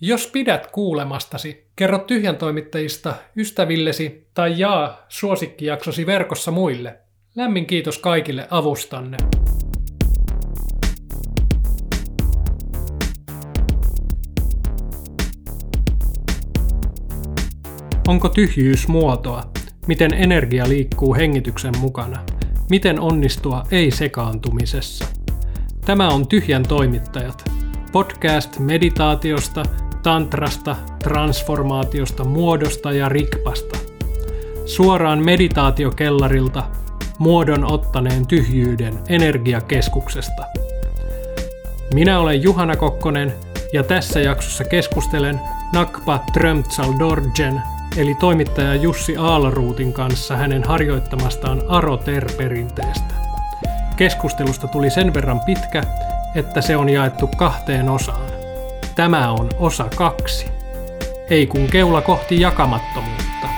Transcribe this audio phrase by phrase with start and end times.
[0.00, 6.98] Jos pidät kuulemastasi, kerro tyhjän toimittajista ystävillesi tai jaa suosikkijaksosi verkossa muille.
[7.34, 9.16] Lämmin kiitos kaikille avustanne.
[18.08, 19.42] Onko tyhjyys muotoa?
[19.86, 22.24] Miten energia liikkuu hengityksen mukana?
[22.70, 25.04] Miten onnistua ei-sekaantumisessa?
[25.86, 27.44] Tämä on Tyhjän toimittajat.
[27.92, 29.62] Podcast meditaatiosta,
[30.06, 33.78] tantrasta, transformaatiosta, muodosta ja rikpasta.
[34.66, 36.64] Suoraan meditaatiokellarilta,
[37.18, 40.42] muodon ottaneen tyhjyyden energiakeskuksesta.
[41.94, 43.34] Minä olen Juhana Kokkonen
[43.72, 45.40] ja tässä jaksossa keskustelen
[45.72, 47.62] Nakpa Trömtsal Dorjen
[47.96, 53.14] eli toimittaja Jussi Aalruutin kanssa hänen harjoittamastaan Aroter-perinteestä.
[53.96, 55.82] Keskustelusta tuli sen verran pitkä,
[56.34, 58.35] että se on jaettu kahteen osaan.
[58.96, 60.46] Tämä on osa kaksi.
[61.30, 63.48] Ei kun keula kohti jakamattomuutta.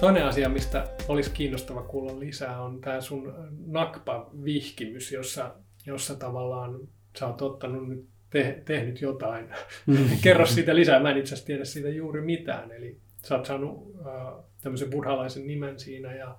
[0.00, 3.34] Toinen asia, mistä olisi kiinnostava kuulla lisää, on tämä sun
[3.66, 5.54] nakpa-vihkimys, jossa,
[5.86, 6.80] jossa tavallaan
[7.18, 9.46] sä oot ottanut nyt te, tehnyt jotain.
[9.86, 10.08] Mm.
[10.22, 11.02] Kerro siitä lisää.
[11.02, 12.72] Mä en itse asiassa tiedä siitä juuri mitään.
[12.72, 16.38] Eli sä oot saanut äh, tämmöisen buddhalaisen nimen siinä ja,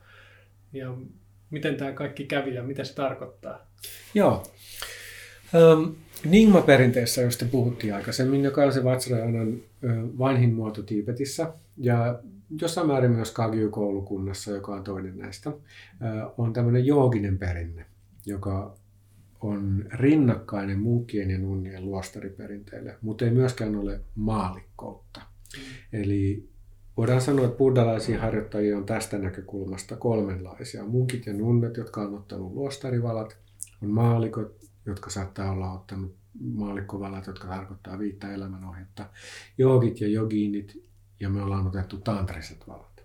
[0.74, 0.94] ja
[1.50, 3.68] miten tämä kaikki kävi ja mitä se tarkoittaa?
[4.14, 4.44] Joo.
[5.74, 9.58] Um, Ningma-perinteessä, josta puhuttiin aikaisemmin, joka on se Vajrayanan
[10.20, 12.20] vanhin muoto Tiibetissä, ja
[12.62, 15.52] jossain määrin myös Kagyu-koulukunnassa, joka on toinen näistä,
[16.38, 17.86] on tämmöinen jooginen perinne,
[18.26, 18.76] joka
[19.42, 25.20] on rinnakkainen munkkien ja nunnien luostariperinteille, mutta ei myöskään ole maalikkoutta.
[25.20, 26.00] Mm.
[26.02, 26.50] Eli
[26.98, 30.86] voidaan sanoa, että buddhalaisia harjoittajia on tästä näkökulmasta kolmenlaisia.
[30.86, 33.38] Munkit ja nunnet, jotka on ottanut luostarivalat,
[33.84, 39.06] on maalikot, jotka saattaa olla ottanut maalikkovalat, jotka tarkoittaa viittä elämänohjetta,
[39.58, 40.84] joogit ja joginit,
[41.20, 43.04] ja me ollaan otettu tantriset valat.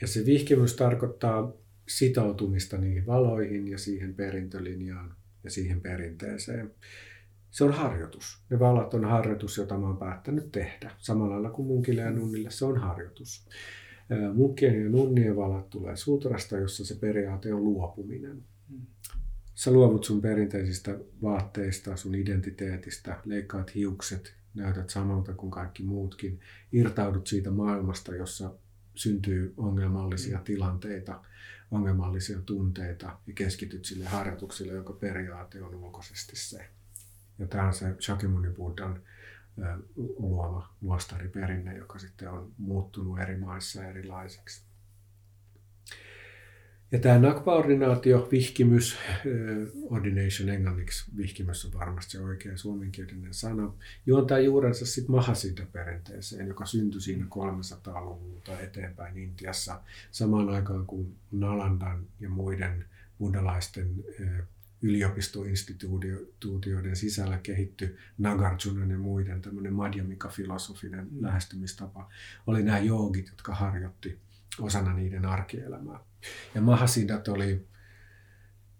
[0.00, 1.52] Ja se vihkimys tarkoittaa
[1.88, 6.74] sitoutumista niihin valoihin ja siihen perintölinjaan ja siihen perinteeseen.
[7.50, 8.42] Se on harjoitus.
[8.50, 10.90] Ne valat on harjoitus, jota mä oon päättänyt tehdä.
[10.98, 13.48] Samalla lailla kuin munkille ja nunnille se on harjoitus.
[14.34, 18.42] Munkkien ja nunnien valat tulee sutrasta, jossa se periaate on luopuminen.
[19.54, 26.40] Sä luovut sun perinteisistä vaatteista, sun identiteetistä, leikkaat hiukset, näytät samalta kuin kaikki muutkin,
[26.72, 28.54] irtaudut siitä maailmasta, jossa
[28.96, 31.22] syntyy ongelmallisia tilanteita,
[31.70, 36.68] ongelmallisia tunteita ja keskityt sille harjoitukselle, joka periaate on ulkoisesti se.
[37.38, 39.02] Ja tämä on se Shakyamuni Buddhan
[39.96, 44.65] luoma luostariperinne, joka sitten on muuttunut eri maissa erilaiseksi.
[46.92, 48.96] Ja tämä nakpa-ordinaatio, vihkimys,
[49.90, 53.72] ordination englanniksi, vihkimys on varmasti se oikea suomenkielinen sana,
[54.06, 59.80] juontaa juurensa sitten Mahasiddha-perinteeseen, joka syntyi siinä 300-luvulta eteenpäin Intiassa,
[60.10, 62.84] samaan aikaan kuin Nalandan ja muiden
[63.18, 64.04] buddhalaisten
[64.82, 72.10] yliopistoinstituutioiden sisällä kehitty Nagarjunan ja muiden tämmöinen madhyamika-filosofinen lähestymistapa,
[72.46, 74.18] oli nämä joogit, jotka harjoitti
[74.60, 75.98] osana niiden arkielämää.
[76.54, 77.66] Ja Mahasidat oli,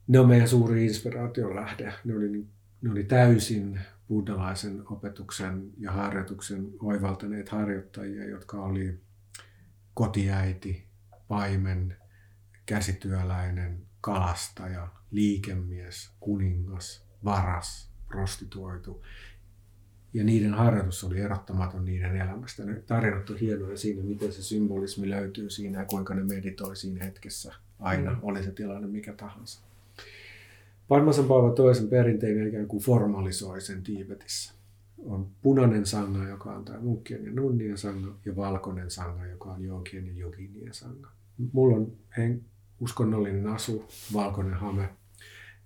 [0.07, 1.95] ne on meidän suuri inspiraation lähde.
[2.05, 2.47] Ne oli,
[2.83, 9.01] ne oli täysin buddhalaisen opetuksen ja harjoituksen oivaltaneet harjoittajia, jotka oli
[9.95, 10.87] kotiäiti,
[11.29, 11.97] paimen,
[12.67, 19.03] käsityöläinen, kalastaja, liikemies, kuningas, varas, prostituoitu.
[20.15, 22.65] Ja niiden harjoitus oli erottamaton niiden elämästä.
[22.65, 27.05] Ne tarinat on hienoja siinä, miten se symbolismi löytyy siinä ja kuinka ne meditoi siinä
[27.05, 28.19] hetkessä aina, mm.
[28.22, 29.61] oli se tilanne mikä tahansa.
[30.89, 34.55] Parmasanpaiva toisen perinteinen ikään kuin formalisoi sen Tiibetissä.
[34.99, 39.65] On punainen sanga, joka on tämä munkkien ja nunnien sanga, ja valkoinen sanga, joka on
[39.65, 41.10] jonkien ja joginien sanga.
[41.53, 42.45] Mulla on hen,
[42.80, 44.89] uskonnollinen asu, valkoinen hame,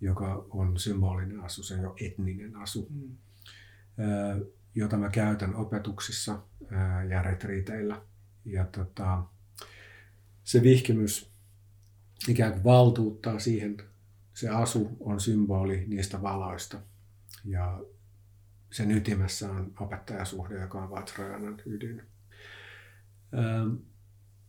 [0.00, 2.88] joka on symbolinen asu, se on jo etninen asu.
[2.90, 3.16] Mm
[4.74, 6.42] jota mä käytän opetuksissa
[7.08, 8.02] ja retriiteillä.
[8.44, 9.22] Ja tota,
[10.44, 11.32] se vihkimys
[12.28, 13.76] ikään kuin valtuuttaa siihen,
[14.34, 16.78] se asu on symboli niistä valoista.
[17.44, 17.80] Ja
[18.72, 22.02] sen ytimessä on opettajasuhde, joka on Vajrayanan ydin.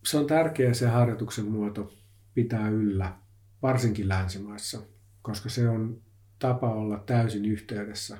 [0.06, 1.94] Se on tärkeä se harjoituksen muoto
[2.34, 3.18] pitää yllä,
[3.62, 4.82] varsinkin länsimaissa,
[5.22, 6.02] koska se on
[6.40, 8.18] tapa olla täysin yhteydessä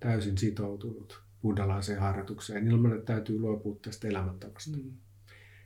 [0.00, 4.76] täysin sitoutunut buddhalaiseen harjoitukseen ilman, että täytyy luopua tästä elämäntavasta.
[4.76, 4.92] Mm.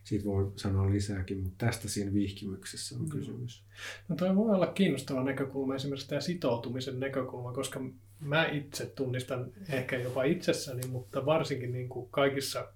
[0.03, 3.09] Siitä voi sanoa lisääkin, mutta tästä siinä vihkimyksessä on mm.
[3.09, 3.65] kysymys.
[4.07, 7.81] No toi voi olla kiinnostava näkökulma, esimerkiksi tämä sitoutumisen näkökulma, koska
[8.19, 12.67] mä itse tunnistan ehkä jopa itsessäni, mutta varsinkin niin kuin kaikissa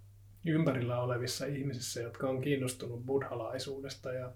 [0.45, 4.33] ympärillä olevissa ihmisissä, jotka on kiinnostunut buddhalaisuudesta ja,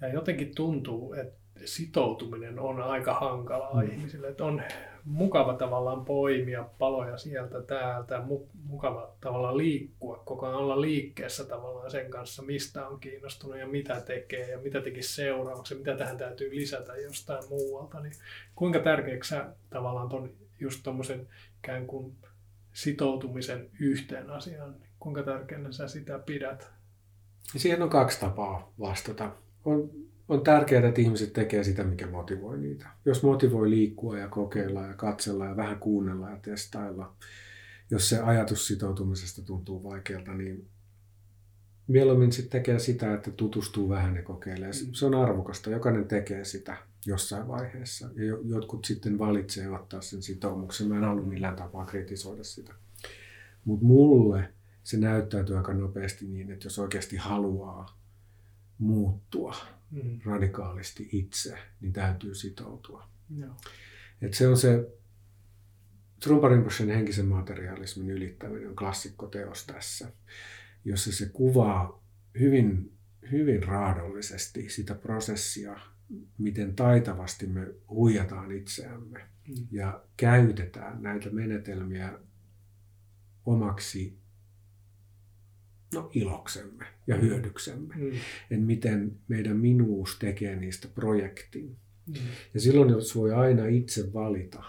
[0.00, 3.90] ja jotenkin tuntuu, että sitoutuminen on aika hankalaa mm.
[3.90, 4.28] ihmisille.
[4.28, 4.62] Että on
[5.04, 8.22] mukava tavallaan poimia paloja sieltä täältä,
[8.64, 14.00] mukava tavallaan liikkua, koko ajan olla liikkeessä tavallaan sen kanssa, mistä on kiinnostunut ja mitä
[14.00, 18.00] tekee ja mitä tekisi seuraavaksi ja mitä tähän täytyy lisätä jostain muualta.
[18.00, 18.12] Niin
[18.54, 20.30] kuinka tärkeäksi sä tavallaan ton,
[20.60, 21.28] just tuommoisen
[21.58, 22.16] ikään kuin
[22.72, 26.70] sitoutumisen yhteen asiaan, niin kuinka tärkeänä sä sitä pidät?
[27.56, 29.30] Siihen on kaksi tapaa vastata.
[29.64, 29.90] On
[30.28, 32.88] on tärkeää, että ihmiset tekee sitä, mikä motivoi niitä.
[33.04, 37.16] Jos motivoi liikkua ja kokeilla ja katsella ja vähän kuunnella ja testailla,
[37.90, 40.68] jos se ajatus sitoutumisesta tuntuu vaikealta, niin
[41.86, 44.72] mieluummin sitten tekee sitä, että tutustuu vähän ja kokeilee.
[44.72, 45.70] Se on arvokasta.
[45.70, 46.76] Jokainen tekee sitä
[47.06, 48.08] jossain vaiheessa.
[48.14, 50.88] Ja jotkut sitten valitsee ottaa sen sitoumuksen.
[50.88, 52.74] Mä en halua millään tapaa kritisoida sitä.
[53.64, 54.52] Mutta mulle
[54.82, 57.98] se näyttäytyy aika nopeasti niin, että jos oikeasti haluaa
[58.78, 59.54] muuttua,
[59.90, 60.20] mm.
[60.24, 63.08] radikaalisti itse, niin täytyy sitoutua.
[63.36, 63.54] Joo.
[64.20, 64.96] Et se on se
[66.20, 66.48] Trumpa
[66.88, 70.12] henkisen materiaalismin ylittäminen on klassikkoteos tässä,
[70.84, 72.04] jossa se kuvaa
[72.38, 72.92] hyvin,
[73.30, 75.80] hyvin raadollisesti sitä prosessia,
[76.38, 79.18] miten taitavasti me huijataan itseämme
[79.48, 79.66] mm.
[79.70, 82.18] ja käytetään näitä menetelmiä
[83.46, 84.18] omaksi
[86.00, 87.22] no, iloksemme ja mm.
[87.22, 87.94] hyödyksemme.
[87.94, 88.10] Mm.
[88.50, 91.76] Et miten meidän minuus tekee niistä projektin.
[92.06, 92.14] Mm.
[92.54, 94.62] Ja silloin, jos voi aina itse valita,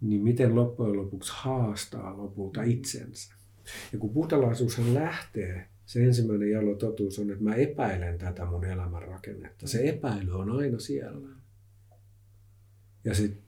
[0.00, 2.70] niin miten loppujen lopuksi haastaa lopulta mm.
[2.70, 3.34] itsensä.
[3.92, 9.02] Ja kun buddhalaisuushan lähtee, se ensimmäinen jalo totuus on, että mä epäilen tätä mun elämän
[9.02, 9.68] rakennetta.
[9.68, 9.88] Se mm.
[9.88, 11.28] epäily on aina siellä.
[13.04, 13.40] Ja sit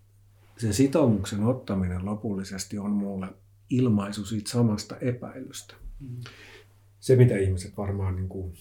[0.57, 3.27] sen sitoumuksen ottaminen lopullisesti on mulle
[3.71, 5.75] ilmaisu siitä samasta epäilystä.
[6.01, 6.21] Mm.
[7.01, 8.53] Se, mitä ihmiset varmaan niin kuin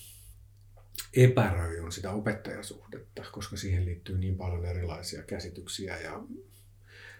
[1.13, 6.23] epäröi, on sitä opettajasuhdetta, koska siihen liittyy niin paljon erilaisia käsityksiä ja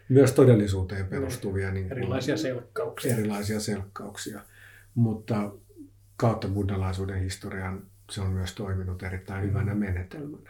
[0.09, 3.13] myös todellisuuteen perustuvia niin erilaisia selkkauksia.
[3.13, 4.41] Erilaisia selkkauksia.
[4.95, 5.51] Mutta
[6.17, 9.79] kautta buddhalaisuuden historian se on myös toiminut erittäin hyvänä mm.
[9.79, 10.49] menetelmänä.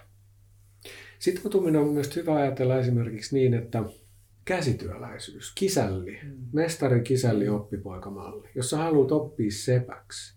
[1.20, 3.84] Sitoutuminen on myös hyvä ajatella esimerkiksi niin, että
[4.50, 6.38] käsityöläisyys, kisälli, mm.
[6.54, 8.50] mestari kisälli oppipoikamalli.
[8.56, 10.36] Jos sä haluat oppia sepäksi,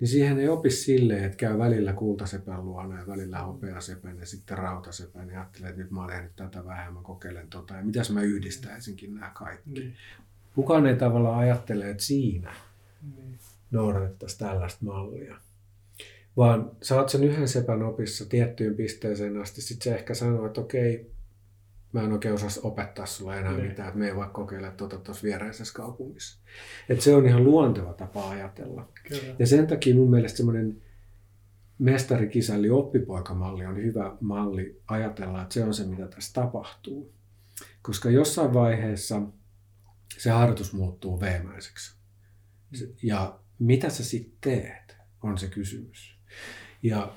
[0.00, 4.58] niin siihen ei opi silleen, että käy välillä kultasepän luona ja välillä hopeasepän ja sitten
[4.58, 8.10] rautasepän ja ajattelee, että nyt mä oon tehnyt tätä vähän, mä kokeilen tota ja mitäs
[8.10, 9.80] mä yhdistäisinkin nämä kaikki.
[9.80, 9.92] Mm.
[10.54, 12.54] Kukaan ei tavallaan ajattele, että siinä
[13.02, 13.38] mm.
[13.70, 15.36] noudatettaisiin tällaista mallia.
[16.36, 21.13] Vaan saat sen yhden sepän opissa tiettyyn pisteeseen asti, sitten se ehkä sanoo, että okei,
[21.94, 23.52] mä en oikein osaa opettaa sulle enää.
[23.52, 23.68] Niin.
[23.68, 26.40] mitään, että me ei voi kokeilla tuota tuossa viereisessä kaupungissa.
[26.88, 28.88] Et se on ihan luonteva tapa ajatella.
[29.08, 29.34] Kyllä.
[29.38, 30.82] Ja sen takia mun mielestä semmoinen
[31.78, 37.14] mestarikisälli oppipoikamalli on hyvä malli ajatella, että se on se, mitä tässä tapahtuu.
[37.82, 39.22] Koska jossain vaiheessa
[40.18, 41.96] se harjoitus muuttuu veemäiseksi.
[43.02, 46.18] Ja mitä sä sitten teet, on se kysymys.
[46.82, 47.12] Ja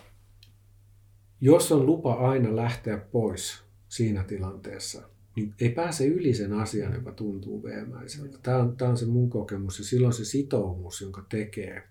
[1.42, 7.12] jos on lupa aina lähteä pois siinä tilanteessa, niin ei pääse yli sen asian, joka
[7.12, 8.38] tuntuu veemäiseltä.
[8.44, 11.84] Tämä on, tämä on se mun kokemus ja silloin se sitoumus, jonka tekee,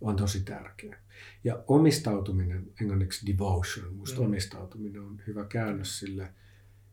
[0.00, 0.98] on tosi tärkeä.
[1.44, 4.26] Ja omistautuminen, englanniksi devotion, musta mm.
[4.26, 6.28] omistautuminen on hyvä käännös sille,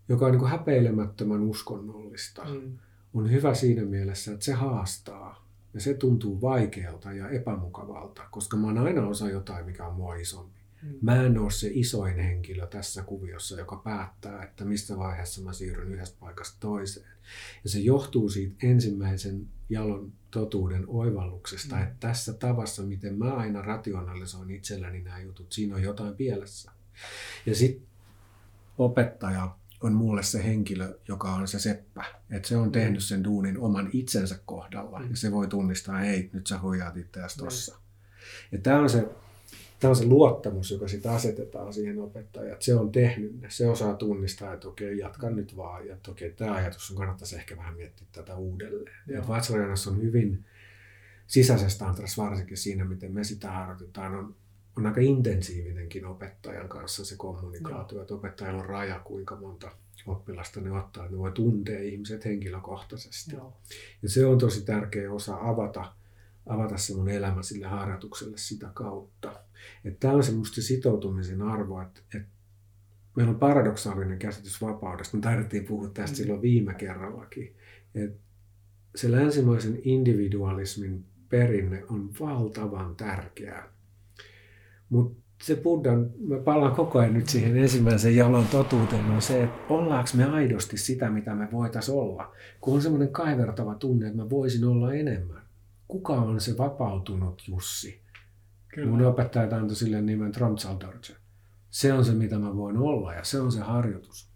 [0.10, 2.45] joka on niin kuin häpeilemättömän uskonnollista.
[2.45, 2.77] Mm.
[3.13, 8.67] On hyvä siinä mielessä, että se haastaa ja se tuntuu vaikealta ja epämukavalta, koska mä
[8.67, 10.60] oon aina osa jotain, mikä on mua isompi.
[10.84, 10.98] Mm.
[11.02, 15.92] Mä en ole se isoin henkilö tässä kuviossa, joka päättää, että missä vaiheessa mä siirryn
[15.92, 17.08] yhdestä paikasta toiseen.
[17.63, 21.84] Ja se johtuu siitä ensimmäisen jalon totuuden oivalluksesta, mm.
[21.84, 26.72] että tässä tavassa, miten mä aina rationalisoin itselläni nämä jutut, siinä on jotain pielessä.
[27.46, 27.88] Ja sitten
[28.78, 32.06] opettaja on mulle se henkilö, joka on se seppä.
[32.30, 35.00] Että se on tehnyt sen duunin oman itsensä kohdalla.
[35.00, 35.10] Mm.
[35.10, 37.75] Ja se voi tunnistaa, hei, nyt sä huijaat itseäsi tossa.
[37.75, 37.80] Mm.
[38.52, 39.08] Ja tämä on se
[39.84, 43.68] tämä on se luottamus, joka sitten asetetaan siihen opettajaan, että se on tehnyt ne, se
[43.68, 47.58] osaa tunnistaa, että okei, jatkan nyt vaan, ja että okei, tämä ajatus on kannattaisi ehkä
[47.58, 49.28] vähän miettiä tätä uudelleen.
[49.28, 50.46] Vajrayanassa on hyvin
[51.28, 54.36] sisäisessä tantrassa varsinkin siinä, miten me sitä harjoitetaan, on
[54.75, 59.72] on aika intensiivinenkin opettajan kanssa se kommunikaatio, että opettajalla on raja, kuinka monta
[60.08, 63.36] oppilasta ne ottaa, ne voi tuntea ihmiset henkilökohtaisesti.
[63.36, 63.58] Joo.
[64.02, 65.94] Ja se on tosi tärkeä osa avata,
[66.46, 69.34] avata se mun elämä sille harjoitukselle sitä kautta.
[69.86, 72.30] Että tämä on semmoista sitoutumisen arvo, että, että
[73.16, 75.18] meillä on paradoksaalinen käsitys vapaudesta.
[75.18, 76.16] Me taidettiin puhua tästä mm.
[76.16, 77.56] silloin viime kerrallakin.
[77.96, 78.20] Että
[78.96, 83.74] se länsimaisen individualismin perinne on valtavan tärkeää.
[84.90, 89.74] Mutta se Buddhan, mä palaan koko ajan nyt siihen ensimmäiseen jalon totuuteen, on se, että
[89.74, 92.36] ollaanko me aidosti sitä, mitä me voitaisiin olla.
[92.62, 95.43] Kun on semmoinen kaivertava tunne, että mä voisin olla enemmän.
[95.94, 98.02] Kuka on se vapautunut Jussi?
[98.68, 98.90] Kyllä.
[98.90, 101.16] Mun opettajat antoi sille nimen Tromsaldorje.
[101.70, 104.30] Se on se, mitä mä voin olla ja se on se harjoitus.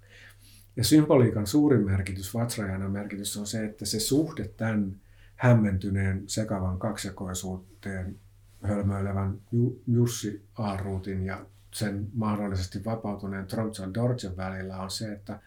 [0.76, 4.96] Ja symboliikan suurin merkitys, Vajrayana merkitys on se, että se suhde tämän
[5.36, 8.20] hämmentyneen sekavan kaksijakoisuuteen
[8.64, 9.42] hölmöilevän
[9.88, 15.40] Jussi Aaruutin ja sen mahdollisesti vapautuneen Tromsan Dorjen välillä on se, että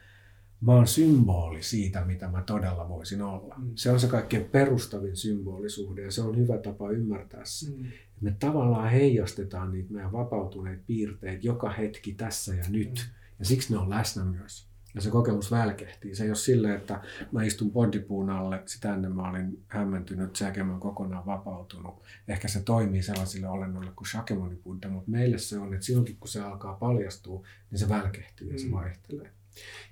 [0.61, 3.55] mä oon symboli siitä, mitä mä todella voisin olla.
[3.59, 3.73] Mm.
[3.75, 7.71] Se on se kaikkein perustavin symbolisuhde ja se on hyvä tapa ymmärtää se.
[7.71, 7.87] Mm.
[8.21, 12.91] Me tavallaan heijastetaan niitä meidän vapautuneita piirteitä joka hetki tässä ja nyt.
[12.91, 13.15] Mm.
[13.39, 16.15] Ja siksi ne on läsnä myös ja se kokemus välkehtii.
[16.15, 17.01] Se ei ole silleen, että
[17.33, 22.03] mä istun podipuun alle, sitä ennen mä olin hämmentynyt, Shakyamon kokonaan vapautunut.
[22.29, 26.29] Ehkä se toimii sellaisille olennoille kuin Shakyamoni Buddha, mutta meille se on, että silloinkin kun
[26.29, 28.73] se alkaa paljastua, niin se välkehtyy ja se mm.
[28.73, 29.31] vaihtelee.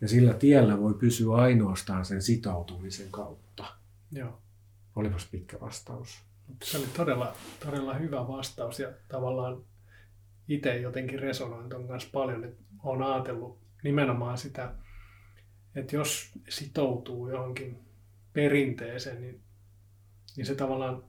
[0.01, 3.65] Ja sillä tiellä voi pysyä ainoastaan sen sitoutumisen kautta.
[4.13, 4.43] Joo.
[4.97, 6.19] Olipas pitkä vastaus.
[6.63, 9.65] Se oli todella, todella hyvä vastaus ja tavallaan
[10.49, 14.75] itse jotenkin resonoin ton kanssa paljon, että olen ajatellut nimenomaan sitä
[15.79, 17.79] että jos sitoutuu johonkin
[18.33, 19.41] perinteeseen, niin,
[20.37, 21.05] niin se tavallaan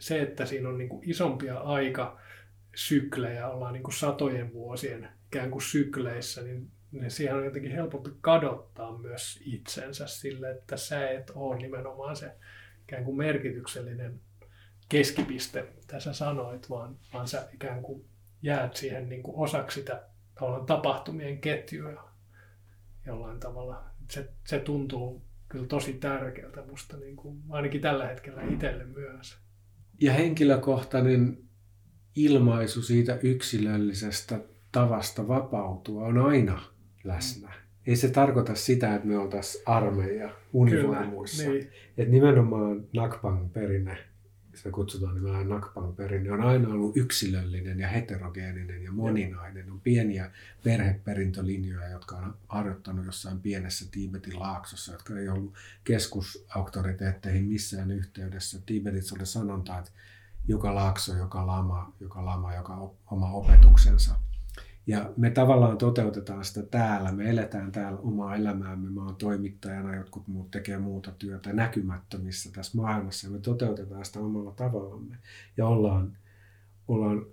[0.00, 5.62] se, että siinä on niin kuin isompia aikasyklejä, ollaan niin kuin satojen vuosien ikään kuin
[5.62, 11.56] sykleissä, niin, niin siihen on jotenkin helpompi kadottaa myös itsensä sille, että sä et ole
[11.56, 12.32] nimenomaan se
[12.82, 14.20] ikään kuin merkityksellinen
[14.88, 18.04] keskipiste, mitä sä sanoit, vaan, vaan sä ikään kuin
[18.42, 20.02] jäät siihen niin kuin osaksi sitä
[20.66, 22.12] tapahtumien ketjua
[23.06, 28.84] jollain tavalla se, se tuntuu kyllä tosi tärkeältä musta, niin kuin, ainakin tällä hetkellä itselle
[28.84, 29.36] myös.
[30.00, 31.38] Ja henkilökohtainen
[32.16, 34.40] ilmaisu siitä yksilöllisestä
[34.72, 36.62] tavasta vapautua on aina
[37.04, 37.52] läsnä.
[37.86, 41.42] Ei se tarkoita sitä, että me oltaisiin armeija univormuissa.
[41.42, 41.70] Kyllä, niin.
[41.98, 43.98] Et nimenomaan Nakpang perinne
[44.54, 49.70] sitä kutsutaan nimellä Nakpan perinne, on aina ollut yksilöllinen ja heterogeeninen ja moninainen.
[49.70, 50.30] On pieniä
[50.64, 55.54] perheperintölinjoja, jotka on harjoittanut jossain pienessä Tiibetin laaksossa, jotka ei ollut
[55.84, 58.58] keskusauktoriteetteihin missään yhteydessä.
[58.66, 59.90] Tiibetissä oli sanonta, että
[60.48, 64.14] joka laakso, joka lama, joka lama, joka oma opetuksensa–
[64.86, 70.28] ja me tavallaan toteutetaan sitä täällä, me eletään täällä omaa elämäämme, mä oon toimittajana, jotkut
[70.28, 75.16] muut tekee muuta työtä näkymättömissä tässä maailmassa, ja me toteutetaan sitä omalla tavallamme,
[75.56, 76.16] ja ollaan,
[76.88, 77.26] ollaan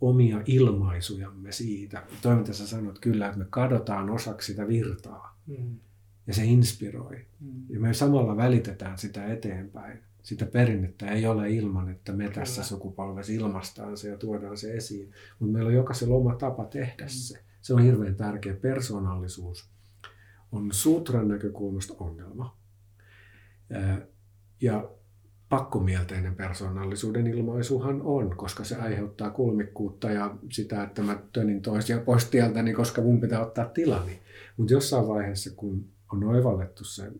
[0.00, 2.02] omia ilmaisujamme siitä.
[2.22, 5.78] Toiminta sä sanot kyllä, että me kadotaan osaksi sitä virtaa, mm.
[6.26, 7.62] ja se inspiroi, mm.
[7.68, 12.68] ja me samalla välitetään sitä eteenpäin sitä perinnettä ei ole ilman, että me tässä Kyllä.
[12.68, 15.12] sukupolvessa ilmastaan se ja tuodaan se esiin.
[15.38, 17.08] Mutta meillä on jokaisella oma tapa tehdä mm.
[17.08, 17.44] se.
[17.62, 18.54] Se on hirveän tärkeä.
[18.54, 19.70] Persoonallisuus
[20.52, 22.58] on sutran näkökulmasta ongelma.
[24.60, 24.90] Ja
[25.48, 32.24] pakkomielteinen persoonallisuuden ilmaisuhan on, koska se aiheuttaa kulmikkuutta ja sitä, että mä tönin toisia pois
[32.24, 34.20] tieltäni, niin koska mun pitää ottaa tilani.
[34.56, 37.12] Mutta jossain vaiheessa, kun on oivallettu se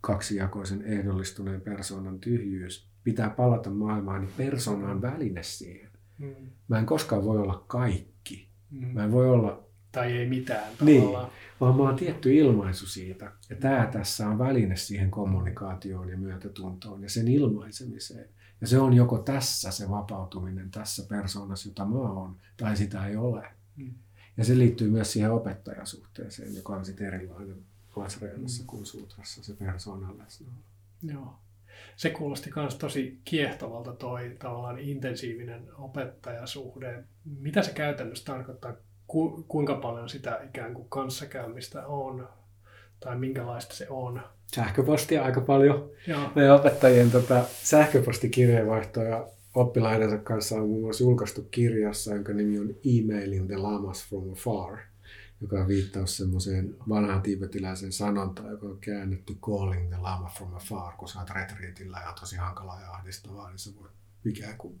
[0.00, 5.90] kaksijakoisen ehdollistuneen persoonan tyhjyys, pitää palata maailmaan, niin persona on väline siihen.
[6.18, 6.34] Mm.
[6.68, 8.48] Mä en koskaan voi olla kaikki.
[8.70, 8.86] Mm.
[8.86, 9.64] Mä en voi olla...
[9.92, 11.30] Tai ei mitään niin, tavallaan.
[11.60, 13.32] vaan mä oon tietty ilmaisu siitä.
[13.50, 18.28] Ja tämä tässä on väline siihen kommunikaatioon ja myötätuntoon ja sen ilmaisemiseen.
[18.60, 23.16] Ja se on joko tässä se vapautuminen tässä persoonassa, jota mä oon, tai sitä ei
[23.16, 23.46] ole.
[23.76, 23.94] Mm.
[24.36, 27.64] Ja se liittyy myös siihen opettajasuhteeseen, joka on sitten erilainen
[27.96, 30.56] Vajrayamassa kuin sutrassa se persoonan läsnäolo.
[31.02, 31.34] Joo.
[31.96, 37.04] Se kuulosti myös tosi kiehtovalta toi tavallaan intensiivinen opettajasuhde.
[37.24, 38.74] Mitä se käytännössä tarkoittaa?
[39.06, 42.28] Ku, kuinka paljon sitä ikään kuin kanssakäymistä on?
[43.00, 44.20] Tai minkälaista se on?
[44.54, 45.90] Sähköpostia aika paljon.
[46.06, 46.30] Joo.
[46.34, 53.46] Meidän opettajien tota, sähköpostikirjeenvaihtoja oppilaidensa kanssa on muun muassa julkaistu kirjassa, jonka nimi on Emailing
[53.46, 54.78] the Lamas from Afar
[55.40, 60.92] joka on viittaus semmoiseen vanhaan tiibetiläisen sanontaan, joka on käännetty calling the lama from afar,
[60.96, 63.92] kun sä oot retriitillä ja tosi hankala ja ahdistavaa, niin sä voit
[64.24, 64.78] ikään kuin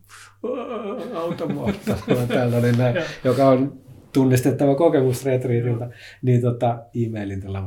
[1.14, 1.72] auta mua,
[2.28, 3.80] tällainen näin, joka on
[4.12, 5.90] tunnistettava kokemus retriitiltä,
[6.22, 7.62] niin tota, e-mailin tällä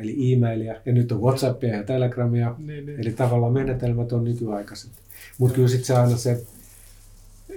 [0.00, 3.00] Eli e-mailia, ja nyt on Whatsappia ja Telegramia, niin, niin.
[3.00, 4.92] eli tavallaan menetelmät on nykyaikaiset.
[5.38, 6.46] Mutta kyllä sitten se aina se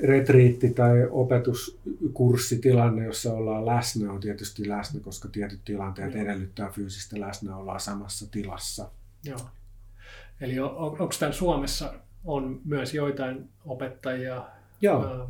[0.04, 6.24] retriitti tai opetuskurssitilanne, jossa ollaan läsnä, on tietysti läsnä, koska tietyt tilanteet Joo.
[6.24, 8.92] edellyttää fyysistä läsnäoloa samassa tilassa.
[9.24, 9.40] Joo.
[10.42, 11.94] Eli on, on, onko tämän Suomessa
[12.26, 14.44] on myös joitain opettajia?
[14.82, 15.06] Joo.
[15.06, 15.28] Ää...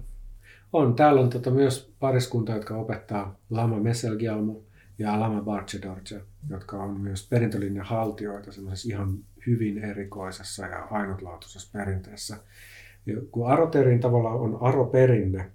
[0.73, 0.95] On.
[0.95, 4.61] Täällä on tota myös pariskunta, jotka opettaa Lama Messelgialmu
[4.99, 12.37] ja Lama Barchedorje, jotka on myös perintölinjan haltijoita semmoisessa ihan hyvin erikoisessa ja ainutlaatuisessa perinteessä.
[13.31, 15.51] Kun aroterin tavalla on aroperinne,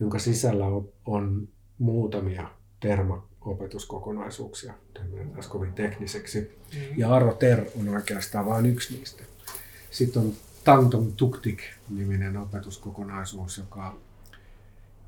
[0.00, 2.48] jonka sisällä on, on muutamia
[2.80, 4.74] terma-opetuskokonaisuuksia,
[5.36, 6.40] tässä kovin tekniseksi.
[6.40, 6.98] Mm-hmm.
[6.98, 9.22] Ja aroter on oikeastaan vain yksi niistä.
[9.90, 10.32] Sitten on
[10.64, 13.96] Tangtong Tuktik-niminen opetuskokonaisuus, joka,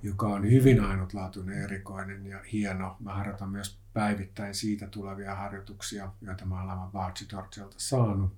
[0.03, 2.97] joka on hyvin ainutlaatuinen, erikoinen ja hieno.
[3.01, 7.29] Mä harjoitan myös päivittäin siitä tulevia harjoituksia, joita mä olen Lama Baatsi
[7.77, 8.33] saanut,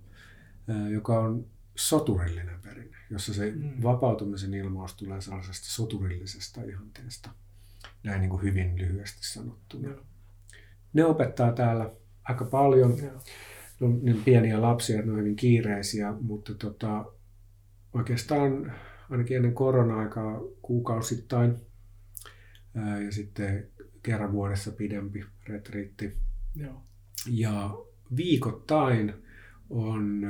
[0.90, 1.44] joka on
[1.74, 3.82] soturillinen perinne, jossa se mm.
[3.82, 7.30] vapautumisen ilmaus tulee sellaisesta soturillisesta ihanteesta,
[8.02, 9.88] näin niin kuin hyvin lyhyesti sanottuna.
[9.88, 9.96] Ja.
[10.92, 11.90] Ne opettaa täällä
[12.24, 12.98] aika paljon.
[12.98, 13.12] Ja.
[13.80, 17.04] No, ne on pieniä lapsia, ne on hyvin kiireisiä, mutta tota,
[17.92, 18.72] oikeastaan
[19.10, 21.56] ainakin ennen korona-aikaa kuukausittain
[22.74, 23.68] ää, ja sitten
[24.02, 26.16] kerran vuodessa pidempi retriitti.
[26.54, 26.82] Joo.
[27.30, 27.70] Ja
[28.16, 29.14] viikoittain
[29.70, 30.26] on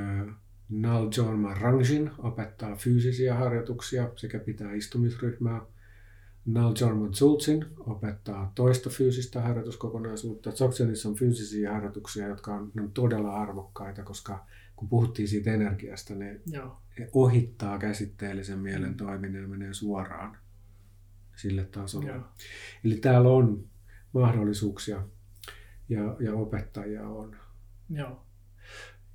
[0.72, 5.60] Nal Jorma Rangjin opettaa fyysisiä harjoituksia sekä pitää istumisryhmää.
[6.46, 10.50] Nal Jorma Zultsin opettaa toista fyysistä harjoituskokonaisuutta.
[10.50, 16.40] Dzogchenissa on fyysisiä harjoituksia, jotka on, on todella arvokkaita, koska kun puhuttiin siitä energiasta, ne,
[16.46, 16.82] Joo.
[17.12, 20.38] ohittaa käsitteellisen mielen toiminnan ja menee suoraan
[21.36, 22.08] sille tasolle.
[22.08, 22.24] Joo.
[22.84, 23.64] Eli täällä on
[24.12, 25.02] mahdollisuuksia
[25.88, 27.36] ja, ja opettajia on.
[27.90, 28.26] Joo.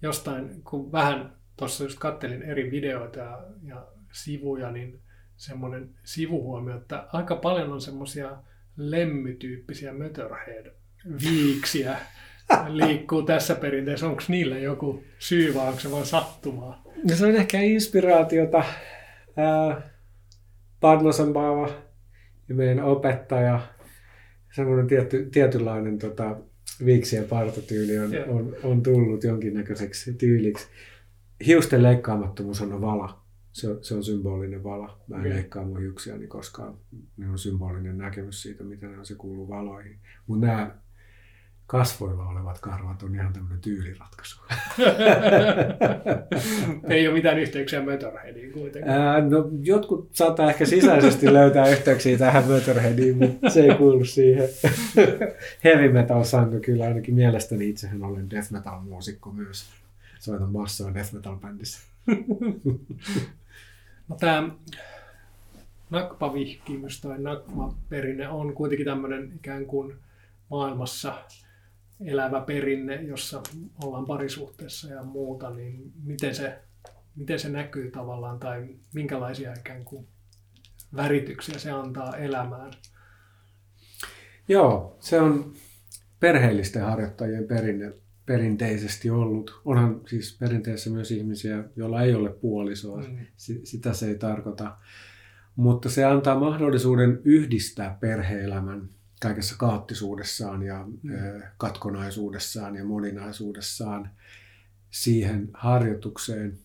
[0.01, 4.99] Jostain, kun vähän tuossa just kattelin eri videoita ja, ja sivuja, niin
[5.35, 8.37] semmoinen sivuhuomio, että aika paljon on semmoisia
[8.77, 11.97] lemmytyyppisiä Motorhead-viiksiä
[12.67, 14.07] liikkuu tässä perinteessä.
[14.07, 16.83] Onko niillä joku syy vai onko se vain sattumaa?
[17.09, 18.63] No se on ehkä inspiraatiota.
[20.79, 21.69] Padmasambhava
[22.49, 23.59] ja meidän opettaja,
[24.55, 26.37] semmoinen tietty, tietynlainen tota,
[26.85, 30.67] viiksi- ja partotyyli on, on, on tullut jonkinnäköiseksi tyyliksi
[31.45, 33.21] hiusten leikkaamattomuus on vala.
[33.53, 34.99] Se on, se on symbolinen vala.
[35.07, 35.33] Mä en okay.
[35.33, 36.77] leikkaa mun hiuksiani koskaan.
[37.17, 39.99] Ne on symbolinen näkemys siitä, mitä ne on, se kuuluu valoihin.
[40.27, 40.75] Mutta nämä
[41.67, 44.41] kasvoilla olevat karvat on ihan tämmöinen tyyliratkaisu.
[46.89, 49.29] Ei ole mitään yhteyksiä Motorheadiin kuitenkaan.
[49.29, 54.49] no, jotkut saattaa ehkä sisäisesti löytää yhteyksiä tähän Motorheadiin, mutta se ei kuulu siihen.
[55.63, 59.65] Heavy metal sango kyllä ainakin mielestäni itsehän olen death metal muusikko myös
[60.27, 61.79] soitan bassoa death metal bändissä.
[64.07, 64.49] no, tämä
[65.89, 69.95] nakpavihkimys tai nakma-perinne on kuitenkin tämmöinen ikään kuin
[70.49, 71.23] maailmassa
[72.05, 73.43] elävä perinne, jossa
[73.83, 76.59] ollaan parisuhteessa ja muuta, niin miten se,
[77.15, 80.07] miten se näkyy tavallaan tai minkälaisia ikään kuin
[80.95, 82.71] värityksiä se antaa elämään?
[84.47, 85.53] Joo, se on
[86.19, 87.93] perheellisten harjoittajien perinne
[88.27, 89.61] perinteisesti ollut.
[89.65, 93.01] Onhan siis perinteessä myös ihmisiä, joilla ei ole puolisoa.
[93.01, 93.17] Mm.
[93.63, 94.77] Sitä se ei tarkoita.
[95.55, 98.89] Mutta se antaa mahdollisuuden yhdistää perheelämän
[99.21, 101.13] kaikessa kaattisuudessaan ja mm.
[101.57, 104.09] katkonaisuudessaan ja moninaisuudessaan
[104.89, 106.57] siihen harjoitukseen.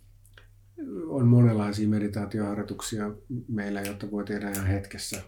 [1.06, 3.10] On monenlaisia meditaatioharjoituksia
[3.48, 5.22] meillä, jotta voi tehdä ihan hetkessä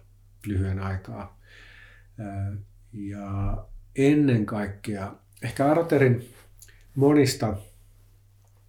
[0.47, 1.41] lyhyen aikaa.
[2.93, 3.57] Ja
[3.97, 6.29] ennen kaikkea ehkä Arterin
[6.95, 7.57] monista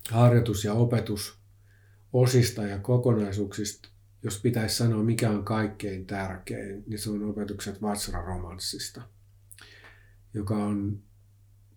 [0.10, 3.90] harjoitus- ja opetusosista ja kokonaisuuksista,
[4.24, 9.02] jos pitäisi sanoa mikä on kaikkein tärkein, niin se on opetukset Vajra-romanssista,
[10.34, 11.04] joka on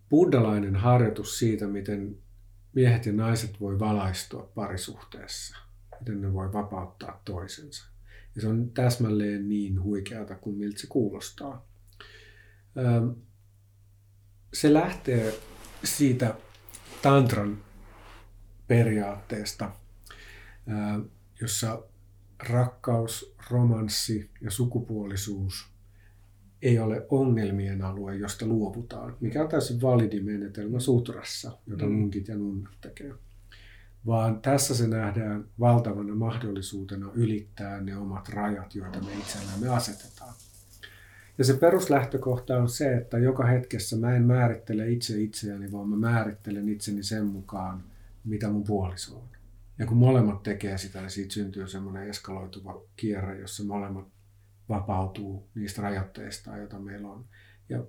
[0.09, 2.17] buddhalainen harjoitus siitä, miten
[2.73, 5.57] miehet ja naiset voi valaistua parisuhteessa,
[5.99, 7.89] miten ne voi vapauttaa toisensa.
[8.35, 11.69] Ja se on täsmälleen niin huikeata kuin miltä se kuulostaa
[14.53, 15.39] se lähtee
[15.83, 16.35] siitä
[17.01, 17.57] tantran
[18.67, 19.71] periaatteesta,
[21.41, 21.83] jossa
[22.49, 25.69] rakkaus, romanssi ja sukupuolisuus
[26.61, 31.91] ei ole ongelmien alue, josta luovutaan, mikä on täysin validi menetelmä sutrassa, jota mm.
[31.91, 33.13] munkit ja nunnat tekee.
[34.05, 40.33] vaan tässä se nähdään valtavana mahdollisuutena ylittää ne omat rajat, joita me itsellemme asetetaan.
[41.39, 45.95] Ja se peruslähtökohta on se, että joka hetkessä mä en määrittele itse itseäni, vaan mä
[45.95, 47.83] määrittelen itseni sen mukaan,
[48.23, 49.27] mitä mun puoliso on.
[49.77, 54.07] Ja kun molemmat tekee sitä, niin siitä syntyy semmoinen eskaloituva kierre, jossa molemmat
[54.69, 57.25] vapautuu niistä rajoitteista, joita meillä on.
[57.69, 57.83] Ja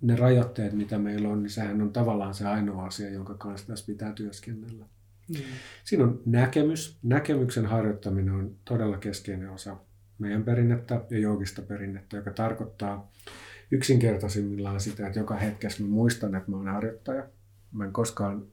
[0.00, 3.86] ne rajoitteet, mitä meillä on, niin sehän on tavallaan se ainoa asia, jonka kanssa tässä
[3.86, 4.84] pitää työskennellä.
[5.28, 5.36] Mm.
[5.84, 6.98] Siinä on näkemys.
[7.02, 9.76] Näkemyksen harjoittaminen on todella keskeinen osa
[10.18, 13.12] meidän perinnettä ja joogista perinnettä, joka tarkoittaa
[13.70, 17.28] yksinkertaisimmillaan sitä, että joka hetkessä mä muistan, että mä oon harjoittaja.
[17.72, 18.46] Mä en koskaan,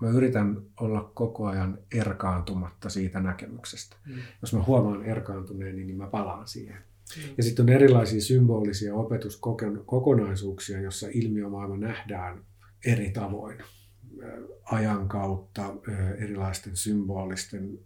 [0.00, 3.96] mä yritän olla koko ajan erkaantumatta siitä näkemyksestä.
[4.06, 4.14] Mm.
[4.42, 6.76] Jos mä huomaan erkaantuneeni, niin mä palaan siihen.
[7.16, 7.34] Mm.
[7.36, 12.44] Ja sitten on erilaisia symbolisia opetuskokonaisuuksia, jossa ilmiömaailma nähdään
[12.86, 13.58] eri tavoin
[14.64, 15.74] ajan kautta,
[16.18, 17.78] erilaisten symbolisten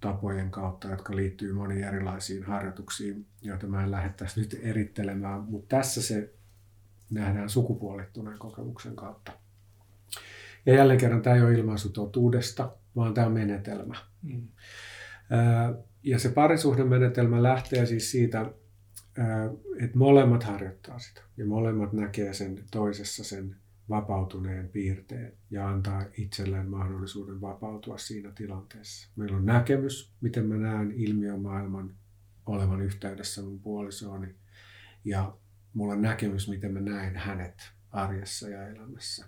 [0.00, 6.02] tapojen kautta, jotka liittyy moniin erilaisiin harjoituksiin, joita mä en lähdettäisi nyt erittelemään, mutta tässä
[6.02, 6.34] se
[7.10, 9.32] nähdään sukupuolittuneen kokemuksen kautta.
[10.66, 13.96] Ja jälleen kerran tämä ei ole ilmaisu totuudesta, vaan tämä on menetelmä.
[14.22, 14.48] Mm.
[16.02, 18.52] Ja se parisuhdemenetelmä lähtee siis siitä,
[19.80, 23.56] että molemmat harjoittaa sitä ja molemmat näkee sen toisessa sen
[23.90, 29.10] vapautuneen piirteen ja antaa itselleen mahdollisuuden vapautua siinä tilanteessa.
[29.16, 31.94] Meillä on näkemys, miten mä näen ilmiömaailman
[32.46, 34.34] olevan yhteydessä mun puolisooni
[35.04, 35.36] ja
[35.74, 39.26] mulla on näkemys, miten mä näen hänet arjessa ja elämässä.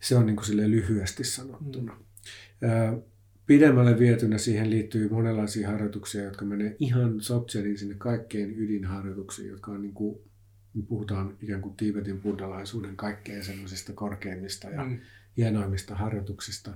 [0.00, 1.92] Se on niin kuin lyhyesti sanottuna.
[1.94, 3.02] Mm.
[3.46, 9.82] Pidemmälle vietynä siihen liittyy monenlaisia harjoituksia, jotka menee ihan sopseliin sinne kaikkein ydinharjoituksiin, jotka on
[9.82, 10.27] niin kuin
[10.78, 15.00] me puhutaan ikään kuin Tiibetin buddhalaisuuden kaikkein semmoisista korkeimmista ja mm.
[15.36, 16.70] hienoimmista harjoituksista.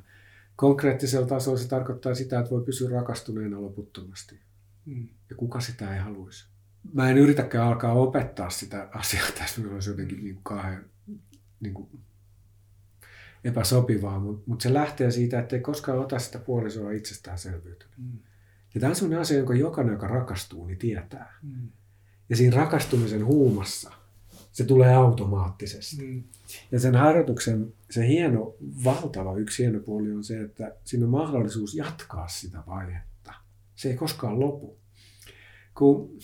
[0.57, 4.41] Konkreettisella tasolla se tarkoittaa sitä, että voi pysyä rakastuneena loputtomasti.
[4.87, 5.09] Mm.
[5.31, 6.47] Ja kuka sitä ei haluaisi.
[6.95, 10.85] Mä en yritäkään alkaa opettaa sitä asiaa tässä, minulla olisi jotenkin niin kuin kauhean
[11.61, 11.89] niin kuin
[13.45, 17.93] epäsopivaa, mutta mut se lähtee siitä, että ei koskaan ota sitä puolisoa itsestäänselvyytenä.
[17.97, 18.19] Mm.
[18.75, 21.39] Ja tämä on sellainen asia, jonka jokainen, joka rakastuu, niin tietää.
[21.43, 21.69] Mm.
[22.33, 23.93] Ja siinä rakastumisen huumassa
[24.53, 26.07] se tulee automaattisesti.
[26.07, 26.23] Mm.
[26.73, 31.75] Ja sen harjoituksen se hieno, valtava yksi hieno puoli on se, että siinä on mahdollisuus
[31.75, 33.33] jatkaa sitä vaihetta.
[33.75, 34.77] Se ei koskaan lopu.
[35.75, 36.19] Kun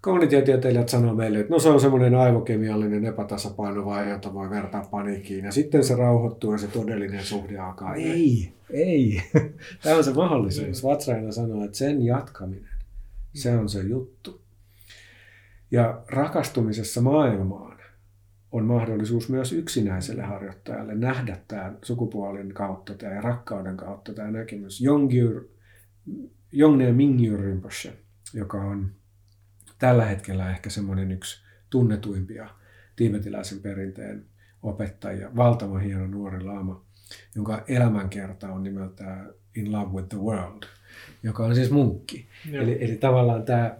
[0.00, 5.44] kognitiotieteilijät sanoo meille, että no se on semmoinen aivokemiallinen epätasapainovaihe, jota voi vertaa paniikkiin.
[5.44, 7.94] Ja sitten se rauhoittuu ja se todellinen suhde alkaa.
[7.94, 9.22] Ei, ei.
[9.82, 10.84] Tämä on se mahdollisuus.
[10.84, 12.74] Vatsraina sanoo, että sen jatkaminen,
[13.34, 14.49] se on se juttu.
[15.70, 17.80] Ja rakastumisessa maailmaan
[18.52, 24.80] on mahdollisuus myös yksinäiselle harjoittajalle nähdä tämä sukupuolin kautta tämä rakkauden kautta tämä näkemys.
[24.80, 25.48] Jongyur,
[26.52, 27.92] Jongne Mingyur Rinpoche,
[28.34, 28.90] joka on
[29.78, 32.50] tällä hetkellä ehkä semmoinen yksi tunnetuimpia
[32.96, 34.24] tiibetiläisen perinteen
[34.62, 36.84] opettajia, valtava hieno nuori laama,
[37.34, 40.62] jonka elämänkerta on nimeltään In Love with the World,
[41.22, 42.26] joka on siis munkki.
[42.52, 43.76] Eli, eli tavallaan tämä,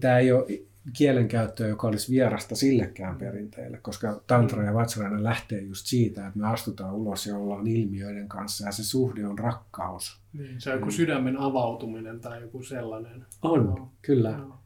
[0.00, 0.46] tämä ei ole
[0.92, 6.48] kielenkäyttöä, joka olisi vierasta sillekään perinteelle, koska tantra ja vajrayana lähtee just siitä, että me
[6.48, 10.20] astutaan ulos ja ollaan ilmiöiden kanssa ja se suhde on rakkaus.
[10.32, 13.26] Niin, se on joku sydämen avautuminen tai joku sellainen.
[13.42, 14.36] On, no, kyllä.
[14.36, 14.58] No.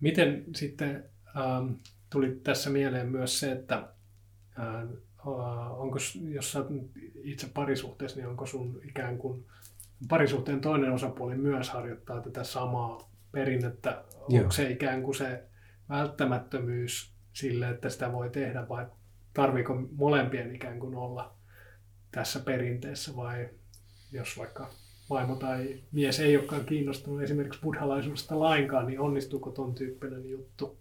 [0.00, 1.04] Miten sitten
[1.36, 1.72] ähm,
[2.10, 3.88] tuli tässä mieleen myös se, että
[4.58, 4.88] äh,
[5.70, 6.64] onko, jos sä
[7.22, 9.44] itse parisuhteessa, niin onko sun ikään kuin
[10.08, 14.40] parisuhteen toinen osapuoli myös harjoittaa tätä samaa perinnettä, Joo.
[14.40, 15.42] onko se ikään kuin se
[15.88, 18.86] välttämättömyys sille, että sitä voi tehdä vai
[19.34, 21.34] tarviiko molempien ikään kuin olla
[22.10, 23.48] tässä perinteessä vai
[24.12, 24.70] jos vaikka
[25.10, 30.78] vaimo tai mies ei olekaan kiinnostunut esimerkiksi buddhalaisuudesta lainkaan, niin onnistuuko ton tyyppinen juttu?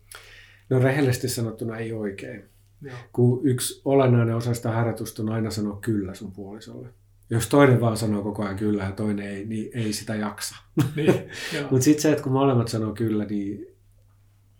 [0.70, 2.44] No rehellisesti sanottuna ei oikein.
[2.82, 2.96] Joo.
[3.13, 6.89] Kun yksi olennainen osa sitä harjoitusta on aina sanoa kyllä sun puolisolle.
[7.30, 10.56] Jos toinen vaan sanoo koko ajan kyllä ja toinen ei, niin ei sitä jaksa.
[10.96, 11.30] Niin,
[11.72, 13.68] Mutta sitten se, että kun molemmat sanoo kyllä, niin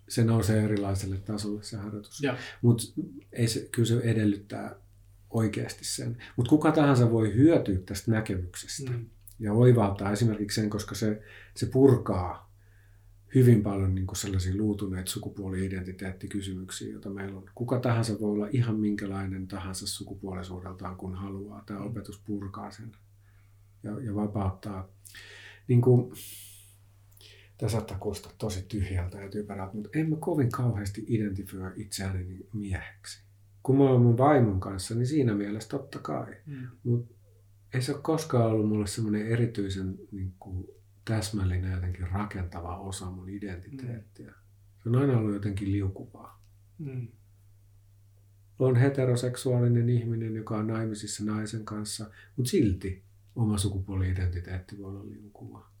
[0.08, 2.22] se nousee erilaiselle tasolle se harjoitus.
[2.62, 2.84] Mutta
[3.46, 4.76] se, kyllä se edellyttää
[5.30, 6.16] oikeasti sen.
[6.36, 8.90] Mutta kuka tahansa voi hyötyä tästä näkemyksestä.
[8.90, 9.06] Mm.
[9.38, 11.22] Ja oivaltaa esimerkiksi sen, koska se,
[11.54, 12.53] se purkaa
[13.34, 17.50] hyvin paljon niin kuin sellaisia luutuneita sukupuoli-identiteettikysymyksiä, joita meillä on.
[17.54, 21.62] Kuka tahansa voi olla ihan minkälainen tahansa sukupuolisuudeltaan, kun haluaa.
[21.66, 21.86] Tämä mm.
[21.86, 22.92] opetus purkaa sen
[23.82, 24.88] ja, ja vapauttaa.
[25.68, 26.12] Niin kuin,
[27.58, 33.24] tämä saattaa kuulostaa tosi tyhjältä ja typerältä, mutta en mä kovin kauheasti identifioi itseäni mieheksi.
[33.62, 36.36] Kun mä oon mun vaimon kanssa, niin siinä mielessä totta kai.
[36.46, 36.66] Mm.
[36.84, 37.14] Mutta
[37.74, 40.66] ei se ole koskaan ollut mulle semmoinen erityisen niin kuin,
[41.04, 44.26] täsmällinen jotenkin rakentava osa mun identiteettiä.
[44.26, 44.34] Mm.
[44.82, 46.44] Se on aina ollut jotenkin liukuvaa.
[46.78, 47.08] Mm.
[48.58, 53.04] On heteroseksuaalinen ihminen, joka on naimisissa naisen kanssa, mutta silti
[53.36, 55.74] oma sukupuoli-identiteetti voi olla liukuvaa.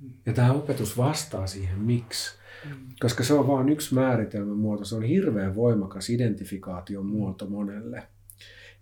[0.00, 0.12] Mm.
[0.26, 2.38] Ja tämä opetus vastaa siihen, miksi.
[2.68, 2.88] Mm.
[3.00, 4.84] Koska se on vain yksi määritelmän muoto.
[4.84, 8.08] Se on hirveän voimakas identifikaation muoto monelle.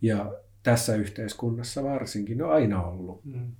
[0.02, 0.34] Ja
[0.66, 3.24] tässä yhteiskunnassa varsinkin on aina ollut.
[3.24, 3.52] Mm.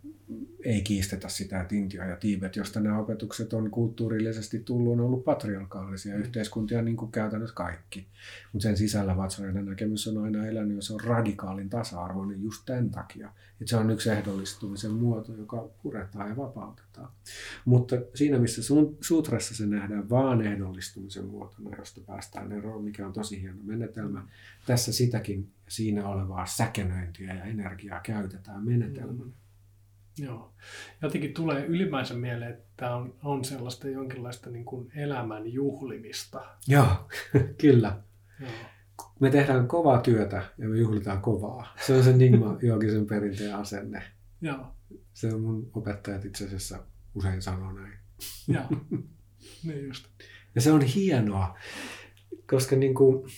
[0.65, 5.25] Ei kiistetä sitä, että Intia ja Tiibet, josta nämä opetukset on kulttuurillisesti tullut, on ollut
[5.25, 6.21] patriarkaalisia mm.
[6.21, 8.07] yhteiskuntia niin kuin käytännössä kaikki.
[8.53, 12.91] Mutta sen sisällä Vatsareiden näkemys on aina elänyt ja se on radikaalin tasa-arvoinen just tämän
[12.91, 13.27] takia.
[13.61, 17.09] Että se on yksi ehdollistumisen muoto, joka puretaan ja vapautetaan.
[17.65, 23.43] Mutta siinä, missä sutrassa se nähdään vaan ehdollistumisen muotona, josta päästään eroon, mikä on tosi
[23.43, 24.29] hieno menetelmä,
[24.67, 29.25] tässä sitäkin siinä olevaa säkenöintiä ja energiaa käytetään menetelmänä.
[29.25, 29.33] Mm.
[30.19, 30.53] Joo.
[31.03, 36.41] Jotenkin tulee ylimmäisen mieleen, että on, on sellaista jonkinlaista niin kuin elämän juhlimista.
[36.69, 37.09] Joo,
[37.61, 38.03] kyllä.
[38.41, 38.51] Joo.
[39.21, 41.75] Me tehdään kovaa työtä ja me juhlitaan kovaa.
[41.87, 44.03] Se on se Nigma Joogisen perinteen asenne.
[44.41, 44.67] Joo.
[45.15, 46.79] Se on mun opettajat itse asiassa
[47.15, 47.99] usein sanoo näin.
[48.49, 48.65] Joo,
[49.65, 50.07] niin just.
[50.55, 51.59] Ja se on hienoa,
[52.51, 53.31] koska niin kuin,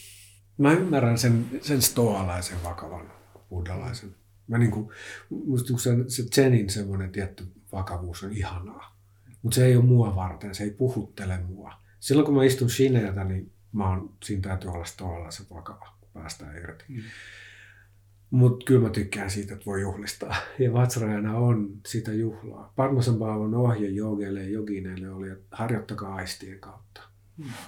[0.59, 3.13] mä ymmärrän sen, sen stoalaisen vakavan
[3.51, 4.15] buddhalaisen.
[4.47, 4.89] Mä niin kuin,
[5.31, 8.99] musta se, se Zenin semmoinen tietty vakavuus on ihanaa.
[9.43, 11.73] Mutta se ei ole mua varten, se ei puhuttele mua.
[12.01, 16.57] Silloin kun mä istun Shineeltä, niin mä oon, siinä täytyy olla stoalaisen vakava, kun päästään
[16.57, 16.85] irti.
[16.89, 17.03] Mm.
[18.31, 20.37] Mutta kyllä mä tykkään siitä, että voi juhlistaa.
[20.59, 22.73] Ja Vatsrajana on sitä juhlaa.
[22.77, 27.03] Padmasambhavan ohje joogeille ja jogineille oli, että harjoittakaa aistien kautta.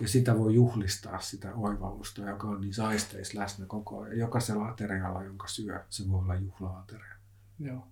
[0.00, 4.18] Ja sitä voi juhlistaa, sitä oivallusta, joka on niin aisteissa läsnä koko ajan.
[4.18, 7.14] Jokaisella aterialla, jonka syö, se voi olla juhla-ateria.
[7.58, 7.86] Joo.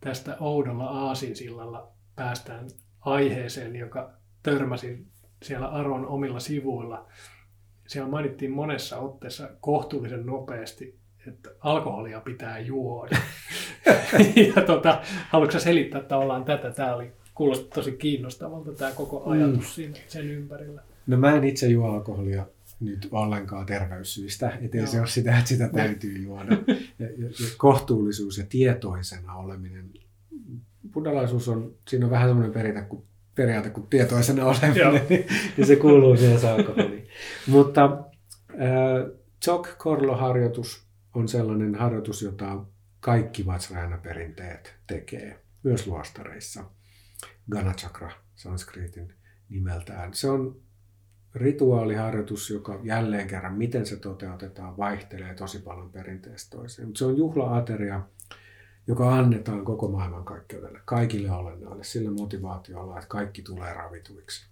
[0.00, 2.68] Tästä oudolla aasinsillalla päästään
[3.00, 4.10] aiheeseen, joka
[4.42, 5.06] törmäsin
[5.42, 7.08] siellä Aron omilla sivuilla.
[7.86, 13.16] Siellä mainittiin monessa otteessa kohtuullisen nopeasti, että alkoholia pitää juoda.
[14.56, 16.70] ja tota, haluatko selittää tavallaan tätä?
[16.70, 19.62] Tämä oli kuulosti tosi kiinnostavalta tämä koko ajatus mm.
[19.62, 20.82] siinä, sen ympärillä.
[21.06, 22.46] No mä en itse juo alkoholia
[22.80, 26.58] nyt ollenkaan terveyssyistä, ettei se ole sitä, että sitä täytyy juoda.
[26.98, 29.90] Ja, ja, ja kohtuullisuus ja tietoisena oleminen.
[30.92, 33.02] Buddhalaisuus on, siinä on vähän semmoinen periaate kuin,
[33.34, 37.08] periaate kuin tietoisena oleminen, niin se kuuluu siihen alkoholiin.
[37.46, 38.04] Mutta
[38.50, 40.82] äh, Korlo-harjoitus
[41.14, 42.64] on sellainen harjoitus, jota
[43.00, 46.64] kaikki Vajrayana-perinteet tekee, myös luostareissa.
[47.50, 49.14] Ganachakra sanskritin
[49.48, 50.14] nimeltään.
[50.14, 50.60] Se on
[51.34, 56.88] rituaaliharjoitus, joka jälleen kerran, miten se toteutetaan, vaihtelee tosi paljon perinteestä toiseen.
[56.88, 58.02] Mutta se on juhlaateria,
[58.86, 64.46] joka annetaan koko maailman kaikkeudelle, kaikille olennaille, sillä motivaatiolla, että kaikki tulee ravituiksi.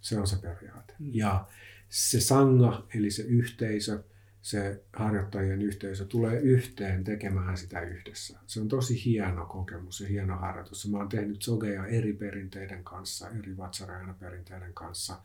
[0.00, 0.94] Se on se periaate.
[0.98, 1.10] Mm.
[1.12, 1.46] Ja
[1.88, 4.02] se sanga, eli se yhteisö,
[4.46, 8.38] se harjoittajien yhteisö tulee yhteen tekemään sitä yhdessä.
[8.46, 10.90] Se on tosi hieno kokemus ja hieno harjoitus.
[10.90, 15.20] Mä oon tehnyt sogeja eri perinteiden kanssa, eri vatsarajana perinteiden kanssa.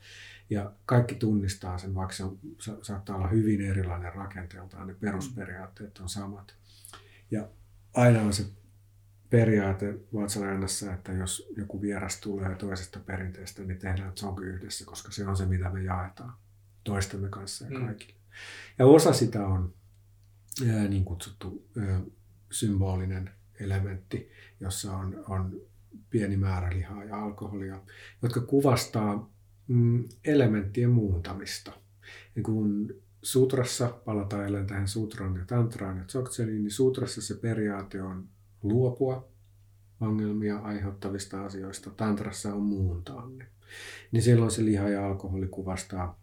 [0.49, 2.39] Ja kaikki tunnistaa sen, vaikka se on,
[2.81, 6.55] saattaa olla hyvin erilainen rakenteeltaan, ne perusperiaatteet on samat.
[7.31, 7.47] Ja
[7.93, 8.45] aina on se
[9.29, 15.27] periaate vatsarajanassa, että jos joku vieras tulee toisesta perinteestä, niin tehdään zogi yhdessä, koska se
[15.27, 16.33] on se, mitä me jaetaan
[16.83, 17.85] toistemme kanssa ja mm.
[17.85, 18.13] kaikille.
[18.13, 18.20] Mm.
[18.79, 19.73] Ja osa sitä on
[20.89, 21.67] niin kutsuttu
[22.51, 25.61] symbolinen elementti, jossa on, on
[26.09, 27.81] pieni määrä lihaa ja alkoholia,
[28.21, 29.31] jotka kuvastaa
[29.67, 31.71] mm, elementtien muuntamista.
[32.35, 38.01] Ja kun sutrassa, palataan jälleen tähän sutran ja tantraan ja tsoktseliin, niin sutrassa se periaate
[38.01, 38.27] on
[38.63, 39.31] luopua
[40.01, 41.89] ongelmia aiheuttavista asioista.
[41.89, 43.47] Tantrassa on muuntaa ne.
[44.11, 46.19] Niin silloin se liha ja alkoholi kuvastaa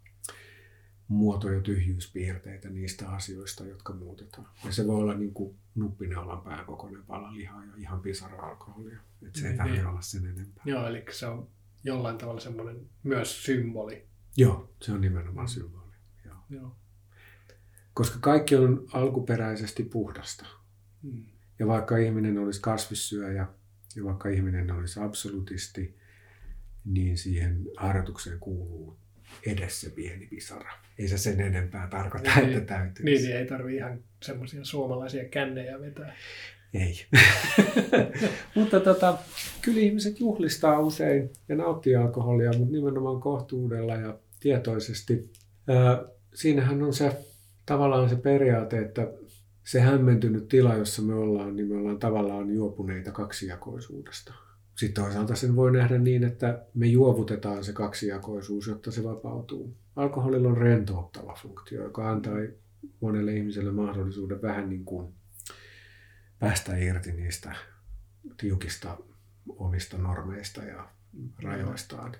[1.09, 4.47] muoto- ja tyhjyyspiirteitä niistä asioista, jotka muutetaan.
[4.65, 8.99] Ja se voi olla niin kuin nuppineulan pääkokoinen pala lihaa ja ihan pisara alkoholia.
[9.27, 9.89] Että se ei niin, tarvitse niin.
[9.89, 10.63] olla sen enempää.
[10.65, 11.47] Joo, eli se on
[11.83, 14.07] jollain tavalla semmoinen myös symboli.
[14.37, 15.49] Joo, se on nimenomaan mm.
[15.49, 15.93] symboli.
[16.25, 16.35] Joo.
[16.49, 16.75] Joo.
[17.93, 20.45] Koska kaikki on alkuperäisesti puhdasta.
[21.01, 21.25] Mm.
[21.59, 23.47] Ja vaikka ihminen olisi kasvissyöjä
[23.95, 25.97] ja vaikka ihminen olisi absolutisti,
[26.85, 28.99] niin siihen harjoitukseen kuuluu
[29.45, 30.71] edes se pieni pisara.
[30.97, 33.05] Ei se sen enempää tarkoita, niin, että täytyy.
[33.05, 36.15] Niin, niin ei tarvi ihan semmoisia suomalaisia kännejä vetää.
[36.73, 37.05] Ei.
[38.55, 39.17] mutta tota,
[39.61, 45.29] kyllä ihmiset juhlistaa usein ja nauttii alkoholia, mutta nimenomaan kohtuudella ja tietoisesti.
[45.67, 47.17] Ää, siinähän on se
[47.65, 49.07] tavallaan se periaate, että
[49.63, 54.33] se hämmentynyt tila, jossa me ollaan, niin me ollaan tavallaan juopuneita kaksijakoisuudesta.
[54.79, 59.77] Sitten toisaalta sen voi nähdä niin, että me juovutetaan se kaksijakoisuus, jotta se vapautuu.
[59.95, 62.35] Alkoholilla on rentouttava funktio, joka antaa
[62.99, 65.13] monelle ihmiselle mahdollisuuden vähän niin kuin
[66.39, 67.55] päästä irti niistä
[68.37, 68.97] tiukista
[69.49, 70.89] omista normeista ja
[71.43, 72.15] rajoistaan.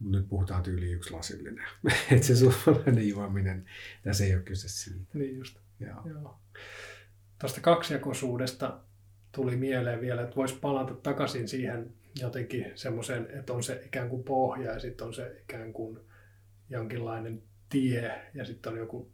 [0.00, 1.64] Nyt puhutaan tyyli yksi lasillinen.
[2.12, 3.64] että se suomalainen juominen,
[4.02, 5.04] tässä ei ole kyse siitä.
[5.14, 5.58] Niin just.
[5.80, 6.02] Joo.
[6.08, 6.40] Joo.
[7.40, 8.80] Tuosta kaksijakoisuudesta
[9.34, 14.24] tuli mieleen vielä, että voisi palata takaisin siihen jotenkin semmoiseen, että on se ikään kuin
[14.24, 16.00] pohja ja sitten on se ikään kuin
[16.70, 19.12] jonkinlainen tie ja sitten on joku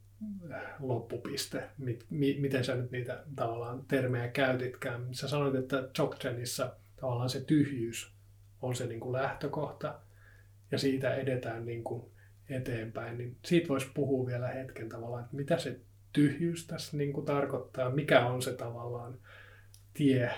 [0.52, 1.62] äh, loppupiste.
[2.10, 5.14] Miten sä nyt niitä tavallaan termejä käytitkään?
[5.14, 8.14] Sä sanoit, että Dzogchenissa tavallaan se tyhjyys
[8.62, 10.00] on se niin kuin lähtökohta
[10.70, 12.10] ja siitä edetään niin kuin
[12.48, 13.18] eteenpäin.
[13.18, 15.80] Niin siitä voisi puhua vielä hetken tavallaan, että mitä se
[16.12, 19.18] tyhjyys tässä niin kuin tarkoittaa, mikä on se tavallaan
[20.00, 20.30] tie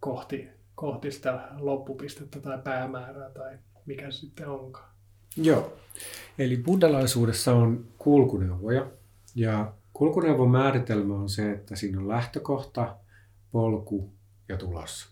[0.00, 4.90] kohti, kohti sitä loppupistettä tai päämäärää tai mikä se sitten onkaan.
[5.36, 5.76] Joo,
[6.38, 8.90] eli buddhalaisuudessa on kulkuneuvoja
[9.34, 12.96] ja kulkuneuvon määritelmä on se, että siinä on lähtökohta,
[13.50, 14.14] polku
[14.48, 15.08] ja tulos.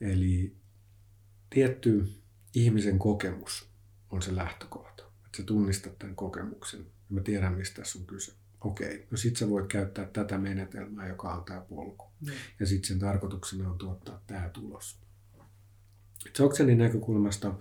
[0.00, 0.56] Eli
[1.50, 2.12] tietty
[2.54, 3.70] ihmisen kokemus
[4.10, 5.02] on se lähtökohta.
[5.26, 9.50] Että sä tunnistat tämän kokemuksen mä tiedän, mistä tässä on kyse okei, no sit sä
[9.50, 12.06] voit käyttää tätä menetelmää, joka on tämä polku.
[12.20, 12.32] Mm.
[12.60, 15.02] Ja sitten sen tarkoituksena on tuottaa tämä tulos.
[16.32, 17.54] Dzogchenin näkökulmasta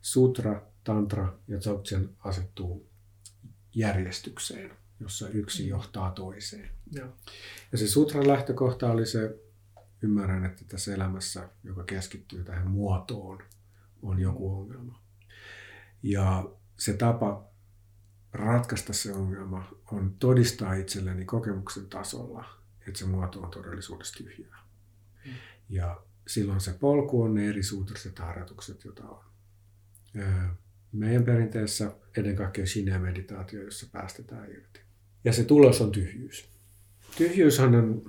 [0.00, 2.88] sutra, tantra ja dzogchen asettuu
[3.74, 5.68] järjestykseen, jossa yksi mm.
[5.68, 6.70] johtaa toiseen.
[6.92, 7.08] Ja,
[7.72, 9.38] ja se sutran lähtökohta oli se,
[10.02, 13.42] ymmärrän, että tässä elämässä, joka keskittyy tähän muotoon,
[14.02, 15.02] on joku ongelma.
[16.02, 17.53] Ja se tapa
[18.34, 22.44] ratkaista se ongelma on todistaa itselleni kokemuksen tasolla,
[22.88, 24.58] että se muoto on todellisuudessa tyhjää.
[25.26, 25.32] Mm.
[25.68, 29.24] Ja silloin se polku on ne eri suutriset harjoitukset, joita on.
[30.92, 34.80] Meidän perinteessä ennen kaikkea sinne-meditaatio, jossa päästetään irti.
[35.24, 36.48] Ja se tulos on tyhjyys.
[37.16, 38.02] Tyhjyyshän on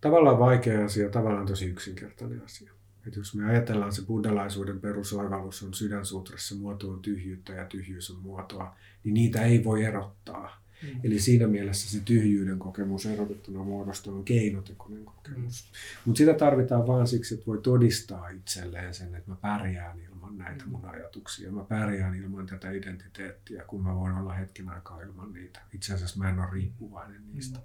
[0.00, 2.72] tavallaan vaikea asia, tavallaan tosi yksinkertainen asia.
[3.06, 8.18] Että jos me ajatellaan se buddhalaisuuden perusoivallus on sydänsutrassa muoto on tyhjyyttä ja tyhjyys on
[8.20, 10.62] muotoa, niin niitä ei voi erottaa.
[10.82, 11.00] Mm.
[11.04, 15.64] Eli siinä mielessä se tyhjyyden kokemus erotettuna muodosta on keinotekoinen kokemus.
[15.64, 15.76] Mm.
[16.04, 20.64] Mutta sitä tarvitaan vain siksi, että voi todistaa itselleen sen, että mä pärjään ilman näitä
[20.64, 20.70] mm.
[20.70, 21.52] mun ajatuksia.
[21.52, 25.60] Mä pärjään ilman tätä identiteettiä, kun mä voin olla hetken aikaa ilman niitä.
[25.74, 27.58] Itse asiassa mä en ole riippuvainen niistä.
[27.58, 27.64] Mm.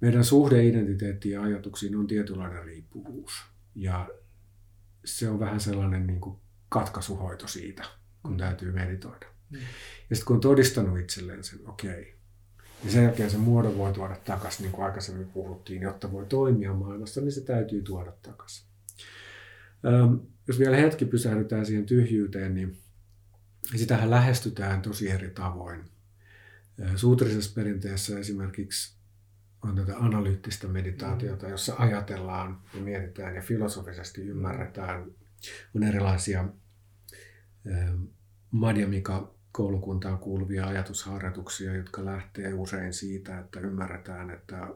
[0.00, 3.49] Meidän suhde identiteettiin ja ajatuksiin on tietynlainen riippuvuus.
[3.74, 4.08] Ja
[5.04, 6.36] se on vähän sellainen niin kuin
[6.68, 7.84] katkaisuhoito siitä,
[8.22, 8.38] kun mm.
[8.38, 9.26] täytyy meditoida.
[9.50, 9.58] Mm.
[10.10, 12.04] Ja sitten kun on todistanut itselleen sen, okei, okay,
[12.82, 16.74] niin sen jälkeen se muodon voi tuoda takaisin, niin kuin aikaisemmin puhuttiin, jotta voi toimia
[16.74, 18.66] maailmassa, niin se täytyy tuoda takaisin.
[19.86, 20.14] Ähm,
[20.48, 22.78] jos vielä hetki pysähdytään siihen tyhjyyteen, niin
[23.76, 25.84] sitähän lähestytään tosi eri tavoin.
[26.96, 28.99] Suutrisessa perinteessä esimerkiksi
[29.64, 31.50] on tätä analyyttistä meditaatiota, mm.
[31.50, 35.04] jossa ajatellaan ja mietitään ja filosofisesti ymmärretään.
[35.76, 36.48] On erilaisia
[38.50, 44.68] Madhyamika koulukuntaan kuuluvia ajatusharjoituksia, jotka lähtee usein siitä, että ymmärretään, että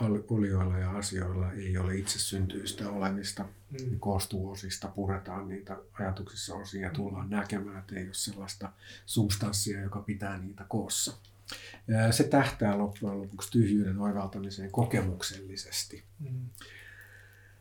[0.00, 3.42] olioilla ja asioilla ei ole itse syntyistä olemista.
[3.42, 3.90] Mm.
[3.90, 8.72] Ne koostuu osista, puretaan niitä ajatuksissa osia ja tullaan näkemään, että ei ole sellaista
[9.06, 11.16] substanssia, joka pitää niitä koossa.
[12.10, 16.04] Se tähtää loppujen lopuksi tyhjyyden oivaltamiseen kokemuksellisesti.
[16.18, 16.46] Mm.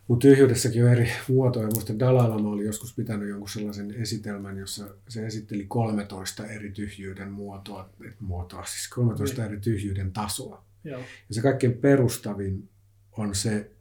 [0.07, 1.67] Mutta tyhjyydessäkin on eri muotoja.
[1.67, 7.31] Minusta Dalai Lama oli joskus pitänyt jonkun sellaisen esitelmän, jossa se esitteli 13 eri tyhjyyden
[7.31, 9.47] muotoa, muotoa siis 13 mm.
[9.47, 10.63] eri tyhjyyden tasoa.
[10.83, 10.99] Joo.
[10.99, 12.69] Ja se kaikkein perustavin
[13.11, 13.71] on se,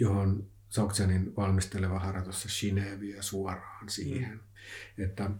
[0.00, 4.32] johon Soksenin valmisteleva harjoitus Shine vie suoraan siihen.
[4.32, 5.04] Mm.
[5.04, 5.30] Että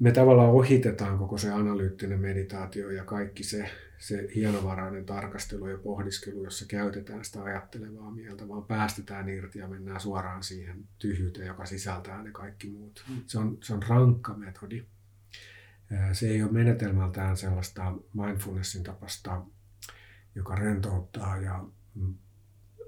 [0.00, 6.44] me tavallaan ohitetaan koko se analyyttinen meditaatio ja kaikki se, se hienovarainen tarkastelu ja pohdiskelu,
[6.44, 12.22] jossa käytetään sitä ajattelevaa mieltä, vaan päästetään irti ja mennään suoraan siihen tyhjyyteen, joka sisältää
[12.22, 13.04] ne kaikki muut.
[13.08, 13.22] Mm.
[13.26, 14.84] Se on, se on rankka metodi.
[16.12, 19.42] Se ei ole menetelmältään sellaista mindfulnessin tapasta,
[20.34, 21.64] joka rentouttaa ja
[21.94, 22.14] mm,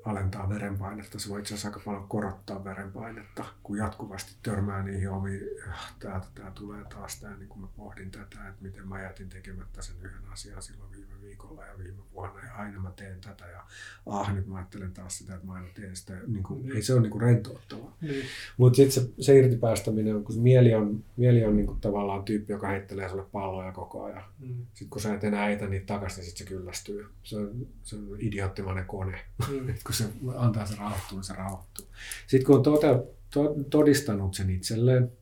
[0.05, 1.19] alentaa verenpainetta.
[1.19, 6.27] Se voi itse asiassa aika paljon korottaa verenpainetta, kun jatkuvasti törmää niihin omiin, äh, täältä
[6.35, 9.97] tämä tulee taas tämä, niin kun mä pohdin tätä, että miten mä jätin tekemättä sen
[10.03, 13.65] yhden asian silloin viime viikolla ja viime vuonna ja aina mä teen tätä ja
[14.07, 16.15] ah, nyt mä ajattelen taas sitä, että mä aina teen sitä.
[16.27, 16.73] Niin kuin, mm.
[16.73, 17.97] Ei se ole niin rentouttavaa.
[18.01, 18.09] Mm.
[18.57, 22.53] Mutta sitten se, se irtipäästäminen, kun se mieli on, mieli on niin kuin tavallaan tyyppi,
[22.53, 24.25] joka heittelee sulle palloja koko ajan.
[24.39, 24.67] Mm.
[24.67, 27.07] Sitten kun sä et enää eitä niitä takaisin, niin sitten se kyllästyy.
[27.23, 29.21] Se on, se on idioottimainen kone.
[29.53, 29.75] Mm.
[29.93, 31.87] Kun se antaa se rauhoittua, niin se rauhoittuu.
[32.27, 32.87] Sitten kun on tote,
[33.31, 35.13] to, todistanut sen itselleen,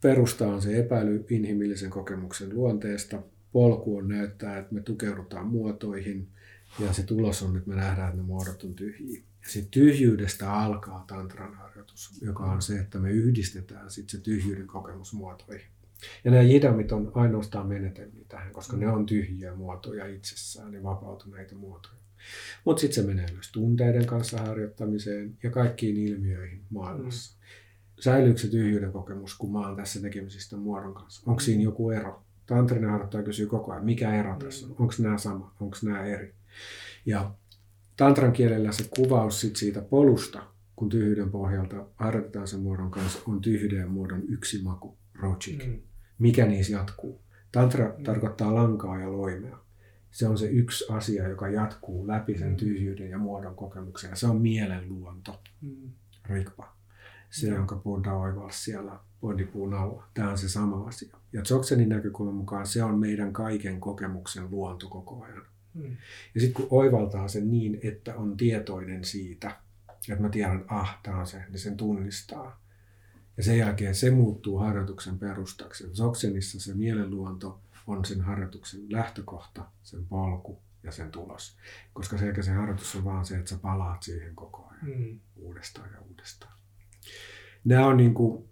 [0.00, 3.22] perusta on se epäily inhimillisen kokemuksen luonteesta.
[3.52, 6.28] Polku on näyttää, että me tukeudutaan muotoihin
[6.78, 9.22] ja se tulos on, että me nähdään, että ne muodot on tyhjiä.
[9.42, 14.66] Ja sitten tyhjyydestä alkaa tantran harjoitus, joka on se, että me yhdistetään sit se tyhjyyden
[14.66, 15.66] kokemus muotoihin.
[16.24, 21.54] Ja nämä jidamit on ainoastaan menetelmiä tähän, koska ne on tyhjiä muotoja itsessään, niin vapautuneita
[21.54, 22.02] muotoja.
[22.64, 27.36] Mutta sitten se menee myös tunteiden kanssa harjoittamiseen ja kaikkiin ilmiöihin maailmassa.
[27.38, 27.42] Mm.
[28.00, 31.22] Säilyykö se tyhjyyden kokemus, kun mä oon tässä tekemisistä muodon kanssa?
[31.26, 32.22] Onko siinä joku ero?
[32.46, 34.74] Tantrinen harjoittaja kysyy koko ajan, mikä ero tässä on?
[34.78, 35.54] Onko nämä sama?
[35.60, 36.34] Onko nämä eri?
[37.06, 37.34] Ja
[37.96, 40.42] tantran kielellä se kuvaus sit siitä polusta,
[40.76, 45.66] kun tyhjyyden pohjalta harjoitetaan sen muodon kanssa, on tyhjyyden muodon yksi maku, rojik.
[45.66, 45.91] Mm.
[46.22, 47.20] Mikä niissä jatkuu?
[47.52, 48.04] Tantra mm.
[48.04, 49.58] tarkoittaa lankaa ja loimea.
[50.10, 52.56] Se on se yksi asia, joka jatkuu läpi sen mm.
[52.56, 54.10] tyhjyyden ja muodon kokemuksen.
[54.10, 55.90] Ja se on mielen luonto, mm.
[56.24, 56.76] rikpa.
[57.30, 57.54] Se, mm.
[57.54, 60.08] jonka Buddha oivalsi siellä bodipuun alla.
[60.14, 61.16] Tämä on se sama asia.
[61.32, 65.42] Ja Dzogchenin näkökulman mukaan se on meidän kaiken kokemuksen luonto koko ajan.
[65.74, 65.96] Mm.
[66.34, 69.56] Ja sitten kun oivaltaa sen niin, että on tietoinen siitä,
[70.08, 72.62] että mä tiedän, ah, tämä on se, niin sen tunnistaa.
[73.36, 75.84] Ja sen jälkeen se muuttuu harjoituksen perustaksi.
[75.94, 81.56] Zoksenissa se mielenluonto on sen harjoituksen lähtökohta, sen polku ja sen tulos.
[81.92, 85.20] Koska se, se harjoitus on vaan se, että sä palaat siihen koko ajan mm.
[85.36, 86.52] uudestaan ja uudestaan.
[87.64, 88.48] Nämä on niin kuin,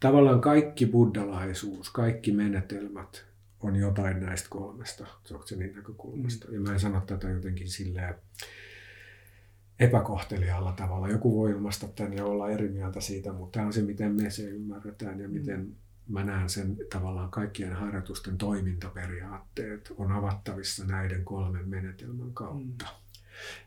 [0.00, 3.26] tavallaan kaikki buddhalaisuus, kaikki menetelmät
[3.60, 6.48] on jotain näistä kolmesta Dzogchenin näkökulmasta.
[6.48, 6.54] Mm.
[6.54, 8.14] Ja mä en sano tätä jotenkin silleen
[9.80, 11.08] epäkohtelijalla tavalla.
[11.08, 14.30] Joku voi ilmaista tämän ja olla eri mieltä siitä, mutta tämä on se, miten me
[14.30, 15.74] se ymmärretään ja miten mm.
[16.08, 22.84] mä näen sen tavallaan kaikkien harjoitusten toimintaperiaatteet on avattavissa näiden kolmen menetelmän kautta.
[22.84, 22.90] Mm.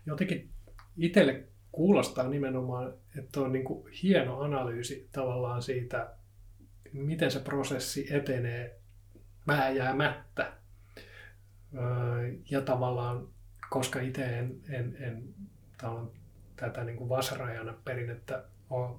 [0.06, 0.50] Jotenkin
[0.96, 6.14] itselle kuulostaa nimenomaan, että on niin kuin hieno analyysi tavallaan siitä,
[6.92, 8.80] miten se prosessi etenee
[9.46, 10.52] vääjäämättä.
[12.50, 13.28] Ja tavallaan,
[13.70, 15.34] koska itse en, en, en
[16.56, 18.96] tätä niin kuin vasarajana perinnettä ole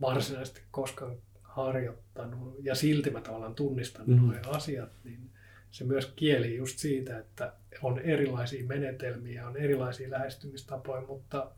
[0.00, 4.26] varsinaisesti koskaan harjoittanut, ja silti mä tavallaan tunnistan mm-hmm.
[4.26, 5.30] nuo asiat, niin
[5.70, 7.52] se myös kieli just siitä, että
[7.82, 11.50] on erilaisia menetelmiä, on erilaisia lähestymistapoja, mutta,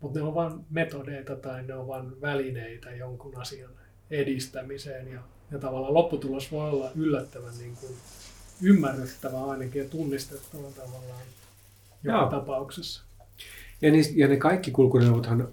[0.00, 3.70] mutta ne on vain metodeita tai ne on vain välineitä jonkun asian
[4.10, 7.92] edistämiseen ja ja tavallaan lopputulos voi olla yllättävän niin kuin
[8.62, 11.22] ymmärrettävä ainakin ja tunnistettava tavallaan
[12.02, 12.30] joka Joo.
[12.30, 13.02] tapauksessa.
[13.82, 15.48] Ja, niin, ja ne kaikki kulkuneuvothan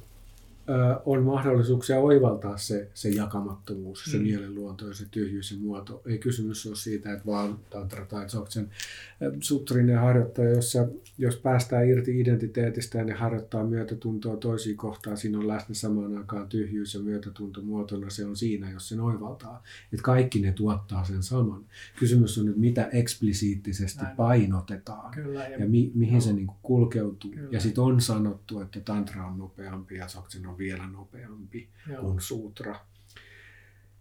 [1.06, 4.24] on mahdollisuuksia oivaltaa se, se jakamattomuus, se mm.
[4.24, 6.02] mielenluonto ja se tyhjyys ja muoto.
[6.06, 8.70] Ei kysymys ole siitä, että vaan tantra tai dzogchen
[9.40, 10.88] sutrinen harjoittaja, jossa,
[11.18, 16.50] jos päästään irti identiteetistä ja ne harjoittaa myötätuntoa toisiin kohtaan, siinä on läsnä samaan aikaan
[16.50, 19.64] tyhjyys ja myötätunto muotona, se on siinä, jos sen oivaltaa.
[19.94, 21.66] Että kaikki ne tuottaa sen saman.
[22.00, 24.16] Kysymys on nyt, mitä eksplisiittisesti Näin.
[24.16, 26.22] painotetaan Kyllä, ja, ja mi, mihin no.
[26.22, 27.32] se niin kulkeutuu.
[27.32, 27.50] Kyllä.
[27.52, 32.02] Ja sitten on sanottu, että tantra on nopeampi ja dzogchen on on vielä nopeampi Joo.
[32.02, 32.80] kuin sutra.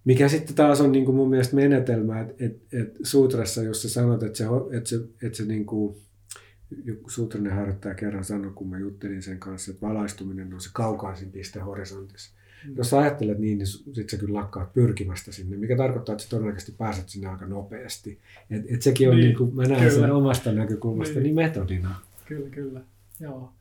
[0.04, 3.88] Mikä sitten taas on niin kuin mun mielestä menetelmä, että et, et sutrassa, jos sä
[3.88, 5.96] sanot, että se, että se, että se niin kuin,
[7.06, 11.60] sutrainen harjoittaja kerran sanoi, kun mä juttelin sen kanssa, että valaistuminen on se kaukaisin piste
[11.60, 12.34] horisontissa.
[12.66, 12.76] Mm.
[12.76, 16.30] Jos sä ajattelet niin, niin sit sä kyllä lakkaat pyrkimästä sinne, mikä tarkoittaa, että sä
[16.30, 18.18] todennäköisesti pääset sinne aika nopeasti.
[18.50, 20.06] Et, et sekin on, niin, niin kuin, mä näen kyllä.
[20.06, 21.22] sen omasta näkökulmasta, niin.
[21.22, 22.00] niin metodina.
[22.24, 22.80] Kyllä, kyllä.
[23.20, 23.52] Joo.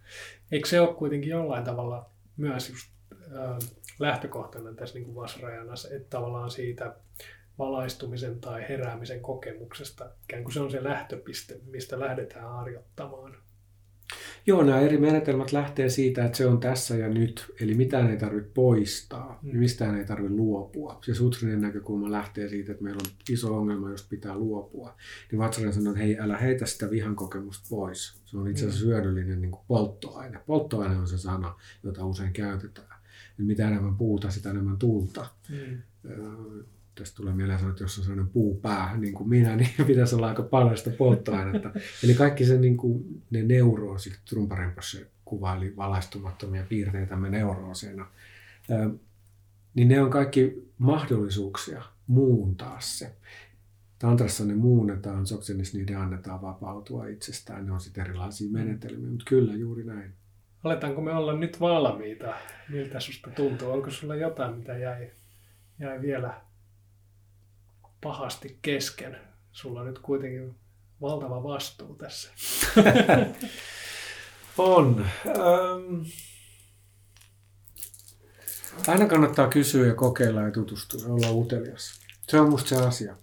[0.51, 3.57] Eikö se ole kuitenkin jollain tavalla myös just äh,
[3.99, 6.95] lähtökohtana tässä niin vasrajana, että tavallaan siitä
[7.59, 13.42] valaistumisen tai heräämisen kokemuksesta, ikään kuin se on se lähtöpiste, mistä lähdetään harjoittamaan.
[14.45, 18.17] Joo, nämä eri menetelmät lähtee siitä, että se on tässä ja nyt, eli mitään ei
[18.17, 19.57] tarvitse poistaa, mm.
[19.57, 20.99] mistään ei tarvitse luopua.
[21.05, 24.95] Se sutrinen näkökulma lähtee siitä, että meillä on iso ongelma, jos pitää luopua.
[25.31, 28.21] Niin Vatsarajan sanoo, että hei, älä heitä sitä vihan kokemusta pois.
[28.25, 28.89] Se on itse asiassa mm.
[28.89, 30.39] hyödyllinen niin kuin polttoaine.
[30.45, 33.01] Polttoaine on se sana, jota usein käytetään.
[33.39, 35.25] Eli mitä enemmän puuta, sitä enemmän tulta.
[35.49, 35.77] Mm.
[36.95, 40.27] Tästä tulee mieleen sanoa, että jos on sellainen puupää, niin kuin minä, niin pitäisi olla
[40.27, 41.71] aika paljon sitä polttoainetta.
[42.03, 48.07] Eli kaikki se, niin kuin, ne neuroosit, Trumparenposse kuvaili valaistumattomia piirteitä me neurooseina,
[49.73, 53.15] niin ne on kaikki mahdollisuuksia muuntaa se.
[53.99, 57.65] Tantrassa ne muunnetaan, soksenis niiden annetaan vapautua itsestään.
[57.65, 60.13] Ne on sitten erilaisia menetelmiä, mutta kyllä juuri näin.
[60.63, 62.33] Aletaanko me olla nyt valmiita?
[62.69, 63.71] Miltä susta tuntuu?
[63.71, 65.11] Onko sulla jotain, mitä jäi,
[65.79, 66.41] jäi vielä
[68.03, 69.17] pahasti kesken?
[69.51, 70.55] Sulla on nyt kuitenkin
[71.01, 72.29] valtava vastuu tässä.
[74.57, 75.05] on.
[75.27, 76.01] Ähm.
[78.87, 81.99] Aina kannattaa kysyä ja kokeilla ja tutustua ja olla utelias.
[82.27, 83.15] Se on musta se asia.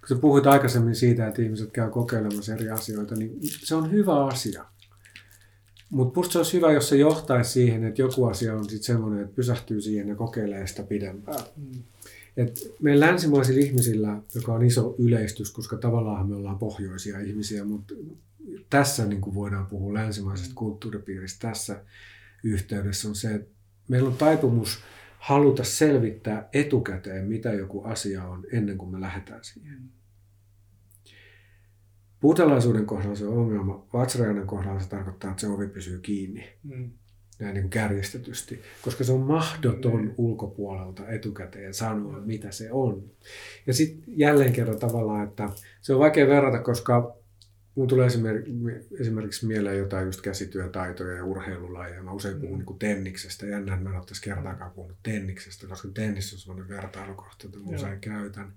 [0.00, 4.26] Kun sä puhuit aikaisemmin siitä, että ihmiset käy kokeilemassa eri asioita, niin se on hyvä
[4.26, 4.64] asia.
[5.90, 9.20] Mutta musta se olisi hyvä, jos se johtaisi siihen, että joku asia on sitten semmoinen,
[9.20, 11.44] että pysähtyy siihen ja kokeilee sitä pidempään.
[11.56, 11.82] Mm.
[12.38, 17.94] Et meillä länsimaisilla ihmisillä, joka on iso yleistys, koska tavallaan me ollaan pohjoisia ihmisiä, mutta
[18.70, 20.54] tässä niin kuin voidaan puhua länsimaisesta mm.
[20.54, 21.84] kulttuuripiiristä tässä
[22.44, 23.50] yhteydessä on se, että
[23.88, 24.78] meillä on taipumus
[25.18, 29.78] haluta selvittää etukäteen, mitä joku asia on ennen kuin me lähdetään siihen.
[32.20, 33.86] Puutalaisuuden kohdalla se on ongelma.
[33.92, 36.48] Vatsrajainen kohdalla se tarkoittaa, että se ovi pysyy kiinni.
[36.64, 36.90] Mm.
[37.38, 38.62] Näin niin kärjestetysti.
[38.82, 40.14] Koska se on mahdoton mm.
[40.16, 43.10] ulkopuolelta etukäteen sanoa, mitä se on.
[43.66, 45.48] Ja sitten jälleen kerran tavallaan, että
[45.80, 47.18] se on vaikea verrata, koska
[47.78, 48.08] Mun tulee
[49.00, 52.02] esimerkiksi mieleen jotain just käsityötaitoja ja urheilulajeja.
[52.02, 52.64] Mä usein puhun mm.
[52.66, 53.46] niin tenniksestä.
[53.46, 57.58] Jännä, että mä en ole tässä kertaakaan puhunut tenniksestä, koska tennis on sellainen vertailukohta, jota
[57.58, 58.52] mä usein käytän.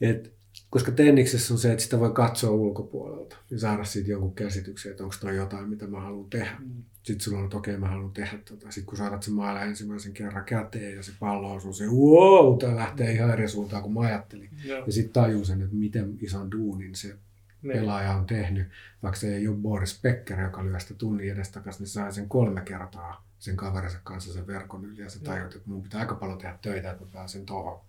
[0.00, 0.35] Et,
[0.70, 5.04] koska tenniksessä on se, että sitä voi katsoa ulkopuolelta ja saada siitä jonkun käsityksen, että
[5.04, 6.56] onko toi jotain, mitä mä haluan tehdä.
[6.58, 6.82] Mm.
[7.02, 8.70] Sitten sulla on, että okei, okay, mä haluan tehdä tota.
[8.70, 12.76] Sitten kun saatat sen mailla ensimmäisen kerran käteen ja se pallo osuu, se wow, tämä
[12.76, 14.50] lähtee ihan eri suuntaan kuin mä ajattelin.
[14.64, 14.86] Joo.
[14.86, 17.16] Ja sitten tajuu sen, että miten ison duunin se
[17.62, 17.72] niin.
[17.72, 18.68] pelaaja on tehnyt,
[19.02, 22.60] vaikka se ei ole Boris Becker, joka lyö sitä tunnin edestakaisin, niin sai sen kolme
[22.60, 26.38] kertaa sen kaverinsa kanssa sen verkon yli ja se tajut, että mun pitää aika paljon
[26.38, 27.80] tehdä töitä, että mä pääsen tuohon.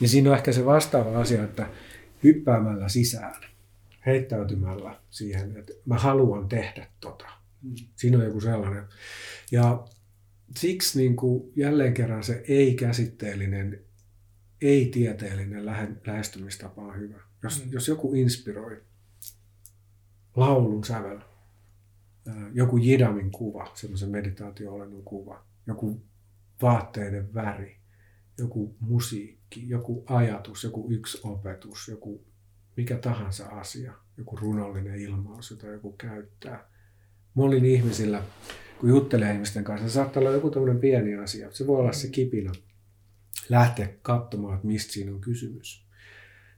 [0.00, 1.70] Niin siinä on ehkä se vastaava asia, että
[2.22, 3.42] hyppäämällä sisään,
[4.06, 7.26] heittäytymällä siihen, että mä haluan tehdä tota.
[7.62, 7.74] Mm.
[7.96, 8.84] Siinä on joku sellainen.
[9.52, 9.84] Ja
[10.56, 13.80] siksi niin kuin jälleen kerran se ei-käsitteellinen,
[14.62, 15.66] ei-tieteellinen
[16.06, 17.20] lähestymistapa on hyvä.
[17.42, 17.72] Jos, mm.
[17.72, 18.82] jos joku inspiroi,
[20.36, 21.18] laulun sävel,
[22.52, 24.72] joku jidamin kuva, semmoisen meditaatio
[25.04, 26.02] kuva, joku
[26.62, 27.76] vaatteiden väri,
[28.38, 32.24] joku musiikki, joku ajatus, joku yksi opetus, joku
[32.76, 36.70] mikä tahansa asia, joku runollinen ilmaus, jota joku käyttää.
[37.34, 38.22] Monilla ihmisillä,
[38.80, 41.50] kun juttelee ihmisten kanssa, se saattaa olla joku tämmöinen pieni asia.
[41.50, 42.52] Se voi olla se kipinä
[43.48, 45.86] lähteä katsomaan, että mistä siinä on kysymys.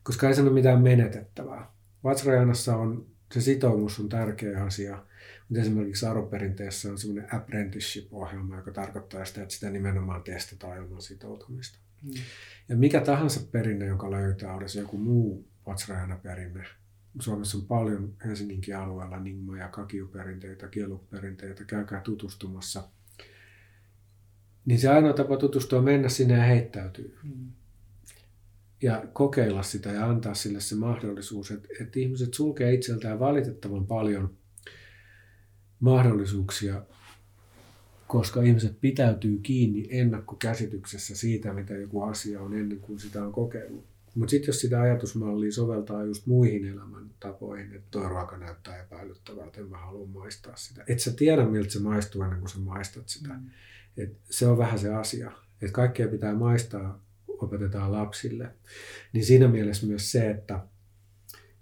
[0.02, 1.72] Koska ei sano mitään menetettävää.
[2.04, 5.04] Vajrayanassa on se sitoumus on tärkeä asia.
[5.48, 11.78] Mutta esimerkiksi arvoperinteessä on semmoinen apprenticeship-ohjelma, joka tarkoittaa sitä, että sitä nimenomaan testataan ilman sitoutumista.
[12.02, 12.10] Mm.
[12.68, 16.64] Ja mikä tahansa perinne, joka löytää, olisi joku muu Vajrayana-perinne.
[17.20, 22.88] Suomessa on paljon Helsinginkin alueella Ningma- ja Kakiu-perinteitä, Kieluk-perinteitä, käykää tutustumassa.
[24.64, 27.18] Niin se ainoa tapa tutustua on mennä sinne ja heittäytyy.
[27.22, 27.52] Mm
[28.82, 34.36] ja kokeilla sitä ja antaa sille se mahdollisuus, että, että ihmiset sulkee itseltään valitettavan paljon
[35.80, 36.82] mahdollisuuksia,
[38.08, 43.84] koska ihmiset pitäytyy kiinni ennakkokäsityksessä siitä, mitä joku asia on ennen kuin sitä on kokeillut.
[44.14, 49.68] Mutta sitten jos sitä ajatusmallia soveltaa just muihin elämäntapoihin, että tuo ruoka näyttää epäilyttävältä, en
[49.68, 50.84] mä halua maistaa sitä.
[50.86, 53.34] Et sä tiedä, miltä se maistuu ennen kuin sä maistat sitä.
[53.34, 53.50] Mm.
[53.96, 55.32] Et se on vähän se asia.
[55.62, 58.54] Että kaikkea pitää maistaa opetetaan lapsille,
[59.12, 60.66] niin siinä mielessä myös se, että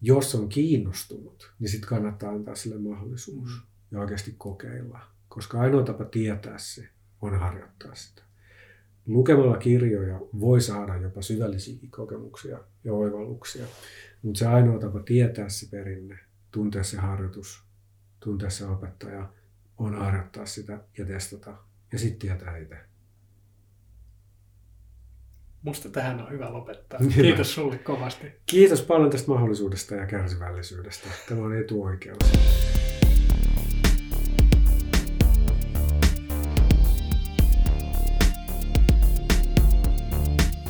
[0.02, 3.66] jos on kiinnostunut, niin sitten kannattaa antaa sille mahdollisuus mm.
[3.90, 5.15] ja oikeasti kokeilla.
[5.36, 6.88] Koska ainoa tapa tietää se
[7.22, 8.22] on harjoittaa sitä.
[9.06, 13.66] Lukemalla kirjoja voi saada jopa syvällisiäkin kokemuksia ja oivalluksia,
[14.22, 16.18] mutta se ainoa tapa tietää se perinne,
[16.50, 17.64] tuntea se harjoitus,
[18.20, 19.32] tuntea se opettaja,
[19.78, 21.56] on harjoittaa sitä ja testata
[21.92, 22.76] ja sitten tietää itse.
[25.62, 26.98] Musta tähän on hyvä lopettaa.
[26.98, 27.12] Hyvä.
[27.14, 28.26] Kiitos sulle kovasti.
[28.46, 31.08] Kiitos paljon tästä mahdollisuudesta ja kärsivällisyydestä.
[31.28, 32.18] Tämä on etuoikeus.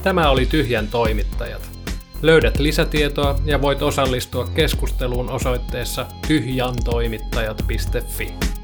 [0.07, 1.71] Tämä oli Tyhjän toimittajat.
[2.23, 8.56] Löydät lisätietoa ja voit osallistua keskusteluun osoitteessa tyhjantoimittajat.fi.